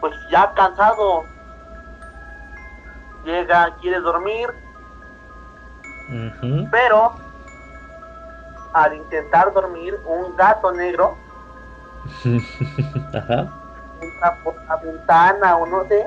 pues 0.00 0.12
ya 0.30 0.52
cansado, 0.54 1.24
llega, 3.24 3.74
quiere 3.80 4.00
dormir, 4.00 4.48
pero 6.70 7.14
al 8.74 8.94
intentar 8.94 9.52
dormir, 9.52 9.98
un 10.04 10.36
gato 10.36 10.72
negro 10.72 11.16
entra 12.24 13.50
por 14.42 14.54
la 14.66 14.76
ventana 14.76 15.56
o 15.56 15.66
no 15.66 15.84
sé, 15.88 16.06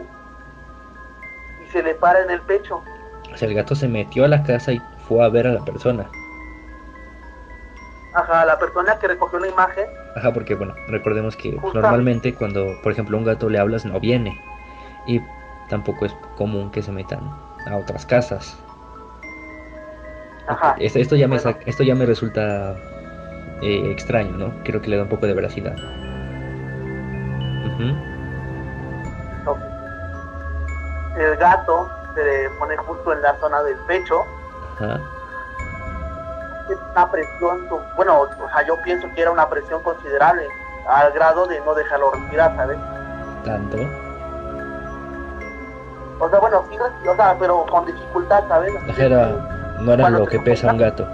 y 1.63 1.71
se 1.71 1.81
le 1.81 1.95
para 1.95 2.21
en 2.21 2.29
el 2.29 2.41
pecho. 2.41 2.83
O 3.33 3.37
sea, 3.37 3.47
el 3.47 3.55
gato 3.55 3.75
se 3.75 3.87
metió 3.87 4.25
a 4.25 4.27
la 4.27 4.43
casa 4.43 4.71
y 4.71 4.81
fue 5.07 5.25
a 5.25 5.29
ver 5.29 5.47
a 5.47 5.53
la 5.53 5.65
persona. 5.65 6.07
Ajá, 8.13 8.45
la 8.45 8.57
persona 8.57 8.97
que 8.99 9.07
recogió 9.07 9.39
la 9.39 9.47
imagen. 9.47 9.85
Ajá, 10.15 10.33
porque 10.33 10.55
bueno, 10.55 10.73
recordemos 10.87 11.35
que 11.35 11.59
normalmente 11.73 12.33
cuando, 12.33 12.79
por 12.81 12.91
ejemplo, 12.91 13.17
a 13.17 13.19
un 13.19 13.25
gato 13.25 13.49
le 13.49 13.59
hablas 13.59 13.85
no 13.85 13.99
viene. 13.99 14.41
Y 15.05 15.21
tampoco 15.69 16.05
es 16.05 16.13
común 16.35 16.71
que 16.71 16.81
se 16.81 16.91
metan 16.91 17.19
a 17.67 17.77
otras 17.77 18.05
casas. 18.05 18.57
Esto, 20.79 21.15
ya 21.15 21.27
me, 21.27 21.37
esto 21.65 21.83
ya 21.83 21.95
me 21.95 22.05
resulta 22.05 22.75
eh, 23.61 23.91
extraño, 23.91 24.37
¿no? 24.37 24.53
Creo 24.63 24.81
que 24.81 24.89
le 24.89 24.97
da 24.97 25.03
un 25.03 25.09
poco 25.09 25.27
de 25.27 25.33
veracidad. 25.33 25.75
El 31.17 31.35
gato 31.37 31.89
se 32.15 32.23
le 32.23 32.49
pone 32.51 32.77
justo 32.77 33.13
en 33.13 33.21
la 33.21 33.35
zona 33.39 33.61
del 33.63 33.75
pecho. 33.87 34.23
Ajá. 34.75 34.99
Es 36.69 36.77
una 36.91 37.11
presión, 37.11 37.67
bueno, 37.95 38.21
o 38.21 38.49
sea, 38.49 38.65
yo 38.65 38.81
pienso 38.83 39.07
que 39.13 39.21
era 39.21 39.31
una 39.31 39.49
presión 39.49 39.81
considerable, 39.83 40.47
al 40.87 41.11
grado 41.13 41.47
de 41.47 41.59
no 41.61 41.73
dejarlo 41.73 42.11
respirar, 42.11 42.55
¿sabes? 42.55 42.77
Tanto. 43.43 43.77
O 46.19 46.29
sea, 46.29 46.39
bueno, 46.39 46.63
sí, 46.69 46.77
o 47.07 47.15
sea, 47.15 47.35
pero 47.39 47.65
con 47.67 47.85
dificultad, 47.85 48.43
¿sabes? 48.47 48.73
Era 48.97 49.56
No 49.79 49.93
era 49.93 50.09
lo 50.09 50.25
que 50.25 50.39
pesa 50.39 50.71
un 50.71 50.77
gato. 50.77 51.07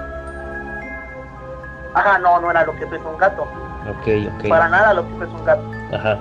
Ajá, 1.93 2.17
no, 2.19 2.39
no 2.39 2.49
era 2.49 2.65
lo 2.65 2.75
que 2.75 2.87
pesa 2.87 3.07
un 3.07 3.17
gato. 3.17 3.43
Ok, 3.43 4.07
ok. 4.37 4.49
Para 4.49 4.69
nada 4.69 4.93
lo 4.93 5.07
que 5.07 5.13
pesa 5.15 5.31
un 5.31 5.45
gato. 5.45 5.63
Ajá. 5.93 6.17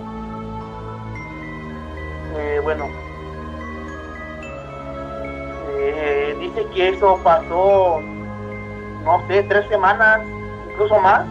Eh, 2.36 2.60
bueno. 2.62 2.86
Eh, 5.78 6.36
dice 6.40 6.66
que 6.74 6.90
eso 6.90 7.18
pasó, 7.22 8.00
no 9.04 9.26
sé, 9.28 9.42
tres 9.44 9.66
semanas, 9.68 10.20
incluso 10.70 10.98
más. 11.00 11.24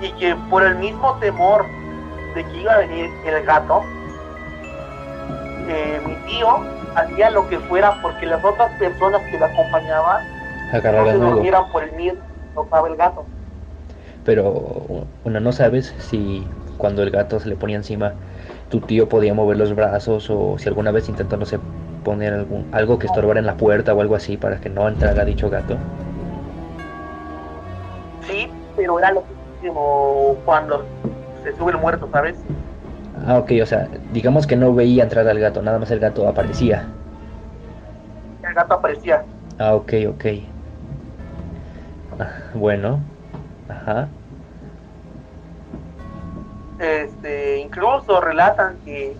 Y 0.00 0.12
que 0.12 0.34
por 0.50 0.62
el 0.62 0.76
mismo 0.76 1.14
temor 1.14 1.64
de 2.34 2.44
que 2.44 2.56
iba 2.58 2.74
a 2.74 2.78
venir 2.78 3.10
el 3.24 3.44
gato, 3.44 3.82
eh, 5.68 6.02
mi 6.04 6.14
tío 6.26 6.58
hacía 6.94 7.30
lo 7.30 7.48
que 7.48 7.58
fuera 7.60 8.00
porque 8.02 8.26
las 8.26 8.44
otras 8.44 8.70
personas 8.78 9.22
que 9.30 9.38
lo 9.38 9.46
acompañaban 9.46 10.22
no 10.72 11.06
se 11.06 11.18
durmieran 11.18 11.70
por 11.70 11.82
el 11.82 11.92
miedo 11.92 12.18
tocaba 12.54 12.88
el 12.88 12.96
gato. 12.96 13.24
Pero, 14.24 15.06
bueno, 15.22 15.40
no 15.40 15.52
sabes 15.52 15.94
si 15.98 16.46
cuando 16.78 17.02
el 17.02 17.10
gato 17.10 17.38
se 17.40 17.48
le 17.48 17.56
ponía 17.56 17.76
encima, 17.76 18.14
tu 18.70 18.80
tío 18.80 19.08
podía 19.08 19.34
mover 19.34 19.58
los 19.58 19.74
brazos 19.74 20.28
o 20.30 20.58
si 20.58 20.68
alguna 20.68 20.90
vez 20.90 21.08
intentó, 21.08 21.36
no 21.36 21.44
sé, 21.44 21.58
poner 22.04 22.32
algún, 22.32 22.66
algo 22.72 22.98
que 22.98 23.06
estorbara 23.06 23.40
en 23.40 23.46
la 23.46 23.56
puerta 23.56 23.94
o 23.94 24.00
algo 24.00 24.14
así 24.14 24.36
para 24.36 24.60
que 24.60 24.68
no 24.68 24.88
entrara 24.88 25.24
dicho 25.24 25.50
gato. 25.50 25.76
Sí, 28.22 28.50
pero 28.76 28.98
era 28.98 29.12
lo 29.12 29.24
mismo 29.62 30.36
cuando 30.44 30.84
se 31.42 31.54
sube 31.56 31.72
el 31.72 31.78
muerto, 31.78 32.08
¿sabes? 32.10 32.36
Ah, 33.26 33.38
ok, 33.38 33.52
o 33.62 33.66
sea, 33.66 33.88
digamos 34.12 34.46
que 34.46 34.56
no 34.56 34.74
veía 34.74 35.04
entrar 35.04 35.26
al 35.28 35.38
gato, 35.38 35.62
nada 35.62 35.78
más 35.78 35.90
el 35.90 36.00
gato 36.00 36.26
aparecía. 36.28 36.84
El 38.42 38.54
gato 38.54 38.74
aparecía. 38.74 39.24
Ah, 39.58 39.74
ok, 39.74 39.92
ok. 40.08 40.24
Ah, 42.18 42.28
bueno, 42.54 43.00
ajá. 43.68 44.08
este, 46.78 47.58
incluso 47.58 48.20
relatan 48.20 48.78
que 48.84 49.16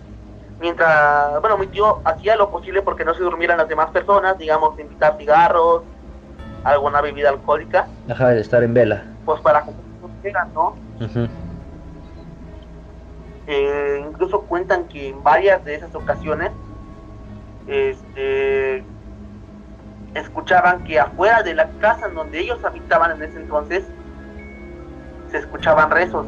mientras, 0.61 1.41
bueno, 1.41 1.57
mi 1.57 1.67
tío 1.69 2.01
hacía 2.05 2.37
lo 2.37 2.51
posible 2.51 2.83
porque 2.83 3.05
no 3.05 3.15
se 3.15 3.23
durmieran 3.23 3.59
las 3.59 3.69
demás 3.69 3.91
personas, 3.91 4.37
digamos, 4.39 4.79
invitar 4.79 5.17
cigarros, 5.19 5.83
alguna 6.65 7.01
bebida 7.01 7.31
alcohólica, 7.31 7.89
Ajá, 8.09 8.31
de 8.31 8.41
estar 8.41 8.63
en 8.63 8.75
vela. 8.75 9.05
pues 9.25 9.41
para 9.41 9.65
que 9.65 9.73
no 9.73 9.79
se 9.79 10.01
durmieran, 10.01 10.49
¿no? 10.55 10.75
Ujú. 11.01 11.29
Eh, 13.47 14.03
incluso 14.09 14.43
cuentan 14.43 14.85
que 14.89 15.09
en 15.11 15.23
varias 15.23 15.65
de 15.65 15.75
esas 15.75 15.95
ocasiones, 15.95 16.51
este, 17.67 18.83
escuchaban 20.15 20.85
que 20.85 20.99
afuera 20.99 21.43
de 21.43 21.55
la 21.55 21.69
casa 21.81 22.09
en 22.09 22.15
donde 22.15 22.41
ellos 22.41 22.65
habitaban 22.65 23.13
en 23.17 23.23
ese 23.29 23.41
entonces, 23.41 23.85
se 25.31 25.39
escuchaban 25.39 25.91
rezos. 25.91 26.27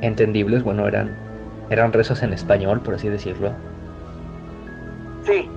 Entendibles, 0.00 0.62
bueno, 0.64 0.86
eran, 0.86 1.16
eran 1.70 1.92
rezos 1.92 2.22
en 2.22 2.32
español, 2.32 2.80
por 2.80 2.94
así 2.94 3.08
decirlo. 3.08 3.52
Sí, 5.24 5.48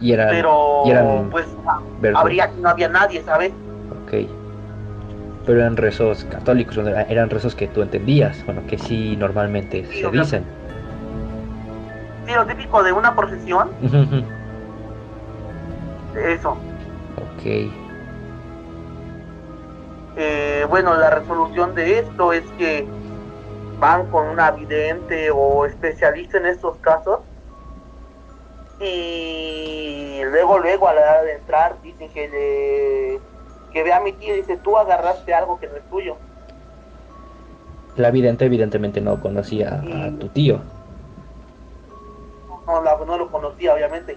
Y 0.00 0.12
eran, 0.12 0.28
pero 0.28 0.82
y 0.84 0.90
eran 0.90 1.30
pues 1.30 1.46
versos. 2.00 2.20
habría 2.20 2.50
que 2.50 2.60
no 2.60 2.68
había 2.68 2.88
nadie, 2.88 3.22
¿sabes? 3.22 3.52
Ok. 4.04 4.28
Pero 5.46 5.60
eran 5.60 5.76
rezos 5.76 6.24
católicos, 6.24 6.78
eran 6.78 7.28
rezos 7.30 7.54
que 7.54 7.68
tú 7.68 7.82
entendías, 7.82 8.44
bueno, 8.46 8.62
que 8.66 8.78
sí 8.78 9.14
normalmente 9.16 9.84
Sí, 9.90 10.00
se 10.00 10.10
dicen. 10.10 10.44
Sí, 12.26 12.32
lo 12.34 12.46
típico 12.46 12.82
de 12.82 12.92
una 12.92 13.14
procesión, 13.14 13.68
eso. 16.16 16.50
ok. 16.52 17.42
Eh, 20.16 20.66
bueno, 20.70 20.94
la 20.94 21.10
resolución 21.10 21.74
de 21.74 21.98
esto 21.98 22.32
es 22.32 22.44
que 22.52 22.86
van 23.78 24.06
con 24.06 24.28
una 24.28 24.50
vidente 24.52 25.30
o 25.30 25.66
especialista 25.66 26.38
en 26.38 26.46
estos 26.46 26.78
casos 26.78 27.20
y 28.80 30.20
luego, 30.24 30.58
luego 30.58 30.88
a 30.88 30.94
la 30.94 31.00
hora 31.00 31.22
de 31.22 31.34
entrar 31.34 31.76
dicen 31.82 32.08
que 32.10 32.28
le 32.28 33.33
que 33.74 33.82
ve 33.82 33.92
a 33.92 34.00
mi 34.00 34.12
tío 34.12 34.32
y 34.34 34.38
dice 34.38 34.56
tú 34.56 34.78
agarraste 34.78 35.34
algo 35.34 35.58
que 35.58 35.66
no 35.66 35.74
es 35.76 35.82
tuyo. 35.90 36.16
La 37.96 38.10
vidente 38.10 38.44
evidentemente 38.46 39.00
no 39.00 39.20
conocía 39.20 39.82
a 39.82 40.10
tu 40.18 40.28
tío. 40.28 40.60
No, 42.66 42.80
la- 42.82 42.98
no 43.04 43.18
lo 43.18 43.30
conocía 43.30 43.74
obviamente. 43.74 44.16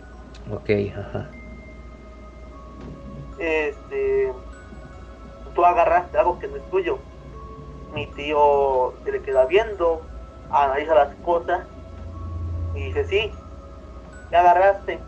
Ok, 0.52 0.70
ajá. 0.96 1.32
este 3.40 4.34
tú 5.54 5.66
agarraste 5.66 6.18
algo 6.18 6.40
que 6.40 6.48
no 6.48 6.56
es 6.58 6.70
tuyo 6.72 6.98
mi 7.94 8.06
tío 8.14 8.94
se 9.04 9.12
le 9.12 9.22
queda 9.22 9.46
viendo 9.46 10.02
analiza 10.50 10.96
las 10.96 11.16
cosas 11.18 11.66
y 12.76 12.84
dice 12.86 13.04
sí 13.06 13.32
¿qué 14.30 14.36
agarraste 14.36 15.00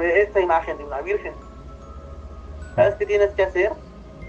esta 0.00 0.40
imagen 0.40 0.78
de 0.78 0.84
una 0.84 1.00
virgen 1.00 1.32
¿sabes 2.76 2.94
qué 2.96 3.06
tienes 3.06 3.32
que 3.34 3.42
hacer? 3.42 3.72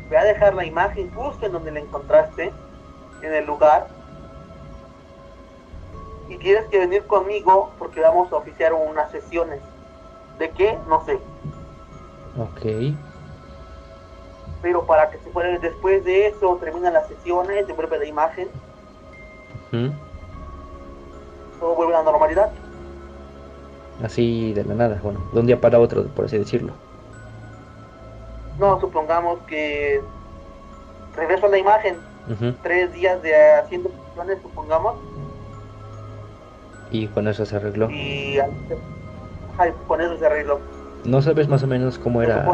ve 0.09 0.17
a 0.17 0.23
dejar 0.23 0.55
la 0.55 0.65
imagen 0.65 1.11
justo 1.11 1.45
en 1.45 1.51
donde 1.51 1.71
la 1.71 1.79
encontraste 1.81 2.53
en 3.21 3.33
el 3.33 3.45
lugar 3.45 3.87
y 6.29 6.37
tienes 6.37 6.65
que 6.67 6.79
venir 6.79 7.05
conmigo 7.07 7.75
porque 7.77 7.99
vamos 7.99 8.31
a 8.31 8.37
oficiar 8.37 8.73
unas 8.73 9.11
sesiones 9.11 9.61
¿de 10.39 10.49
qué? 10.51 10.79
no 10.87 11.03
sé 11.05 11.19
Ok. 12.37 12.95
pero 14.61 14.85
para 14.85 15.09
que 15.09 15.17
se 15.19 15.29
fuera 15.31 15.57
después 15.59 16.03
de 16.05 16.27
eso 16.27 16.57
terminan 16.57 16.93
las 16.93 17.07
sesiones, 17.07 17.65
se 17.65 17.73
vuelve 17.73 17.97
la 17.97 18.05
imagen, 18.05 18.49
ujú. 19.71 19.91
todo 21.59 21.75
vuelve 21.75 21.95
a 21.95 21.99
la 21.99 22.03
normalidad. 22.03 22.51
Así 24.03 24.53
de 24.53 24.63
la 24.63 24.75
nada, 24.75 24.99
bueno, 25.01 25.19
de 25.33 25.39
un 25.39 25.47
día 25.47 25.59
para 25.59 25.79
otro, 25.79 26.03
por 26.13 26.25
así 26.25 26.37
decirlo. 26.37 26.73
No, 28.59 28.79
supongamos 28.79 29.39
que 29.47 30.01
regresa 31.15 31.47
la 31.47 31.57
imagen, 31.57 31.97
tres 32.63 32.91
días 32.93 33.21
de 33.21 33.53
haciendo 33.53 33.89
sesiones, 34.07 34.39
supongamos, 34.41 34.95
Y 36.91 37.07
con 37.07 37.27
eso 37.27 37.45
se 37.45 37.55
arregló. 37.55 37.89
y 37.89 38.37
con 39.87 40.01
eso 40.01 40.17
se 40.17 40.25
arregló. 40.25 40.59
¿No 41.05 41.21
sabes 41.21 41.47
más 41.47 41.63
o 41.63 41.67
menos 41.67 41.99
cómo 41.99 42.21
era 42.21 42.45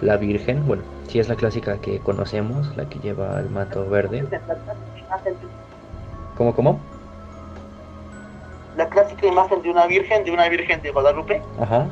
la 0.00 0.16
Virgen? 0.16 0.66
Bueno, 0.66 0.82
si 1.08 1.18
es 1.18 1.28
la 1.28 1.34
clásica 1.34 1.78
que 1.78 1.98
conocemos, 2.00 2.76
la 2.76 2.88
que 2.88 2.98
lleva 2.98 3.40
el 3.40 3.50
manto 3.50 3.88
verde. 3.88 4.24
¿Cómo, 6.36 6.54
cómo? 6.54 6.78
La 8.76 8.88
clásica 8.88 9.26
imagen 9.26 9.62
de 9.62 9.70
una 9.70 9.86
virgen, 9.86 10.24
de 10.24 10.30
una 10.32 10.48
virgen 10.48 10.82
de 10.82 10.90
Guadalupe, 10.90 11.42
Ajá. 11.58 11.86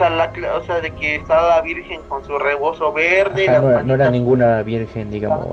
Sea, 0.00 0.10
la, 0.10 0.32
o 0.56 0.62
sea, 0.64 0.80
de 0.80 0.90
que 0.92 1.16
estaba 1.16 1.56
la 1.56 1.60
virgen 1.62 2.00
con 2.08 2.24
su 2.24 2.38
rebozo 2.38 2.92
verde, 2.92 3.48
Ajá, 3.48 3.60
no, 3.60 3.70
era- 3.70 3.82
no 3.82 3.94
era 3.94 4.04
manitas 4.06 4.12
ninguna 4.12 4.62
Virgen, 4.62 5.10
digamos, 5.10 5.46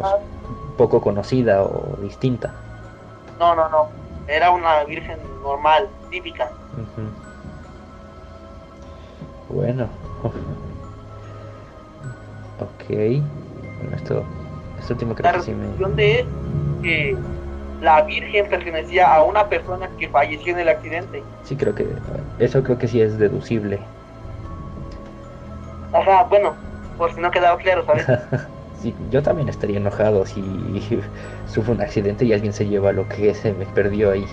poco 0.77 1.01
conocida 1.01 1.63
o 1.63 1.97
distinta. 2.01 2.53
No, 3.39 3.55
no, 3.55 3.67
no, 3.69 3.89
era 4.27 4.51
una 4.51 4.83
virgen 4.85 5.17
normal, 5.43 5.87
típica. 6.09 6.49
Bueno. 9.49 9.87
ok. 12.59 12.89
Bueno, 12.89 13.95
esto, 13.95 14.23
esto 14.79 14.93
último 14.93 15.11
La 15.19 15.31
creo 15.31 15.33
que 15.33 15.41
sí 15.41 15.51
me... 15.53 15.67
de 15.95 16.25
que 16.81 17.15
la 17.81 18.01
Virgen 18.03 18.49
pertenecía 18.49 19.13
a 19.13 19.23
una 19.23 19.47
persona 19.47 19.87
que 19.99 20.09
falleció 20.09 20.53
en 20.53 20.59
el 20.59 20.69
accidente. 20.69 21.23
Sí, 21.43 21.55
creo 21.55 21.75
que... 21.75 21.87
Eso 22.39 22.63
creo 22.63 22.77
que 22.77 22.87
sí 22.87 23.01
es 23.01 23.17
deducible. 23.19 23.79
Ajá, 25.97 26.23
bueno, 26.29 26.55
por 26.97 27.11
si 27.13 27.19
no 27.21 27.31
quedaba 27.31 27.57
claro, 27.57 27.85
¿sabes? 27.85 28.05
Sí, 28.77 28.95
yo 29.09 29.23
también 29.23 29.49
estaría 29.49 29.77
enojado 29.77 30.23
si 30.27 30.43
sufro 31.47 31.73
un 31.73 31.81
accidente 31.81 32.25
y 32.25 32.33
alguien 32.33 32.53
se 32.53 32.67
lleva 32.67 32.91
lo 32.91 33.09
que 33.09 33.33
se 33.33 33.51
me 33.53 33.65
perdió 33.65 34.11
ahí. 34.11 34.27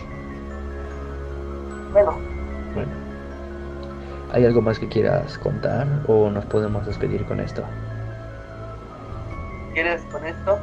bueno, 1.92 2.12
Bueno. 2.74 2.92
¿Hay 4.34 4.44
algo 4.44 4.60
más 4.60 4.78
que 4.78 4.86
quieras 4.88 5.38
contar 5.38 5.86
o 6.08 6.28
nos 6.28 6.44
podemos 6.44 6.84
despedir 6.86 7.24
con 7.24 7.40
esto? 7.40 7.64
¿quieres 9.72 10.02
con 10.12 10.26
esto? 10.26 10.58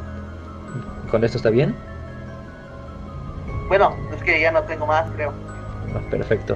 ¿Con 1.10 1.24
esto 1.24 1.38
está 1.38 1.50
bien? 1.50 1.76
Bueno, 3.68 3.96
es 4.16 4.22
que 4.22 4.40
ya 4.40 4.52
no 4.52 4.62
tengo 4.64 4.86
más, 4.86 5.10
creo. 5.12 5.34
Ah, 5.96 6.02
Perfecto. 6.12 6.56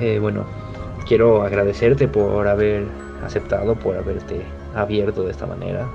Eh, 0.00 0.18
bueno, 0.18 0.44
quiero 1.06 1.42
agradecerte 1.44 2.08
por 2.08 2.46
haber 2.46 2.86
aceptado, 3.22 3.74
por 3.76 3.96
haberte 3.96 4.42
abierto 4.74 5.24
de 5.24 5.30
esta 5.30 5.46
manera. 5.46 5.88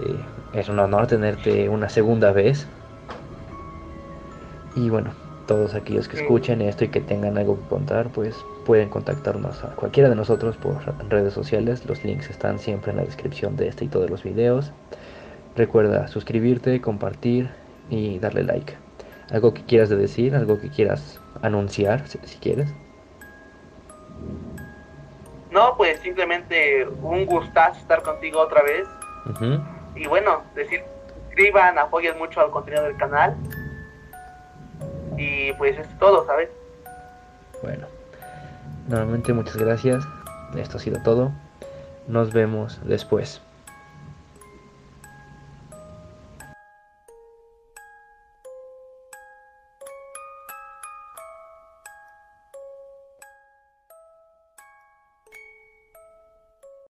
Eh, 0.00 0.58
es 0.58 0.68
un 0.68 0.78
honor 0.78 1.06
tenerte 1.06 1.68
una 1.68 1.88
segunda 1.88 2.32
vez. 2.32 2.66
Y 4.76 4.90
bueno, 4.90 5.12
todos 5.46 5.74
aquellos 5.74 6.08
que 6.08 6.16
escuchen 6.16 6.62
esto 6.62 6.84
y 6.84 6.88
que 6.88 7.00
tengan 7.00 7.38
algo 7.38 7.58
que 7.58 7.68
contar, 7.68 8.08
pues 8.08 8.36
pueden 8.64 8.88
contactarnos 8.88 9.62
a 9.64 9.68
cualquiera 9.76 10.08
de 10.08 10.16
nosotros 10.16 10.56
por 10.56 10.76
redes 11.08 11.34
sociales. 11.34 11.84
Los 11.86 12.04
links 12.04 12.30
están 12.30 12.58
siempre 12.58 12.90
en 12.90 12.98
la 12.98 13.04
descripción 13.04 13.56
de 13.56 13.68
este 13.68 13.84
y 13.84 13.88
todos 13.88 14.10
los 14.10 14.22
videos. 14.22 14.72
Recuerda 15.56 16.08
suscribirte, 16.08 16.80
compartir 16.80 17.50
y 17.90 18.18
darle 18.18 18.42
like. 18.42 18.74
¿Algo 19.30 19.54
que 19.54 19.62
quieras 19.62 19.88
decir? 19.88 20.34
¿Algo 20.34 20.60
que 20.60 20.68
quieras 20.68 21.20
anunciar, 21.42 22.06
si, 22.08 22.18
quieres? 22.38 22.72
No, 25.54 25.76
pues 25.76 26.00
simplemente 26.00 26.84
un 26.84 27.26
gustazo 27.26 27.78
estar 27.78 28.02
contigo 28.02 28.40
otra 28.40 28.60
vez. 28.62 28.88
Y 29.94 30.04
bueno, 30.08 30.42
decir, 30.56 30.82
escriban, 31.28 31.78
apoyen 31.78 32.18
mucho 32.18 32.40
al 32.40 32.50
contenido 32.50 32.82
del 32.82 32.96
canal. 32.96 33.36
Y 35.16 35.52
pues 35.52 35.78
es 35.78 35.86
todo, 36.00 36.26
¿sabes? 36.26 36.48
Bueno, 37.62 37.86
nuevamente 38.88 39.32
muchas 39.32 39.56
gracias. 39.56 40.04
Esto 40.56 40.78
ha 40.78 40.80
sido 40.80 41.00
todo. 41.04 41.30
Nos 42.08 42.32
vemos 42.32 42.80
después. 42.82 43.40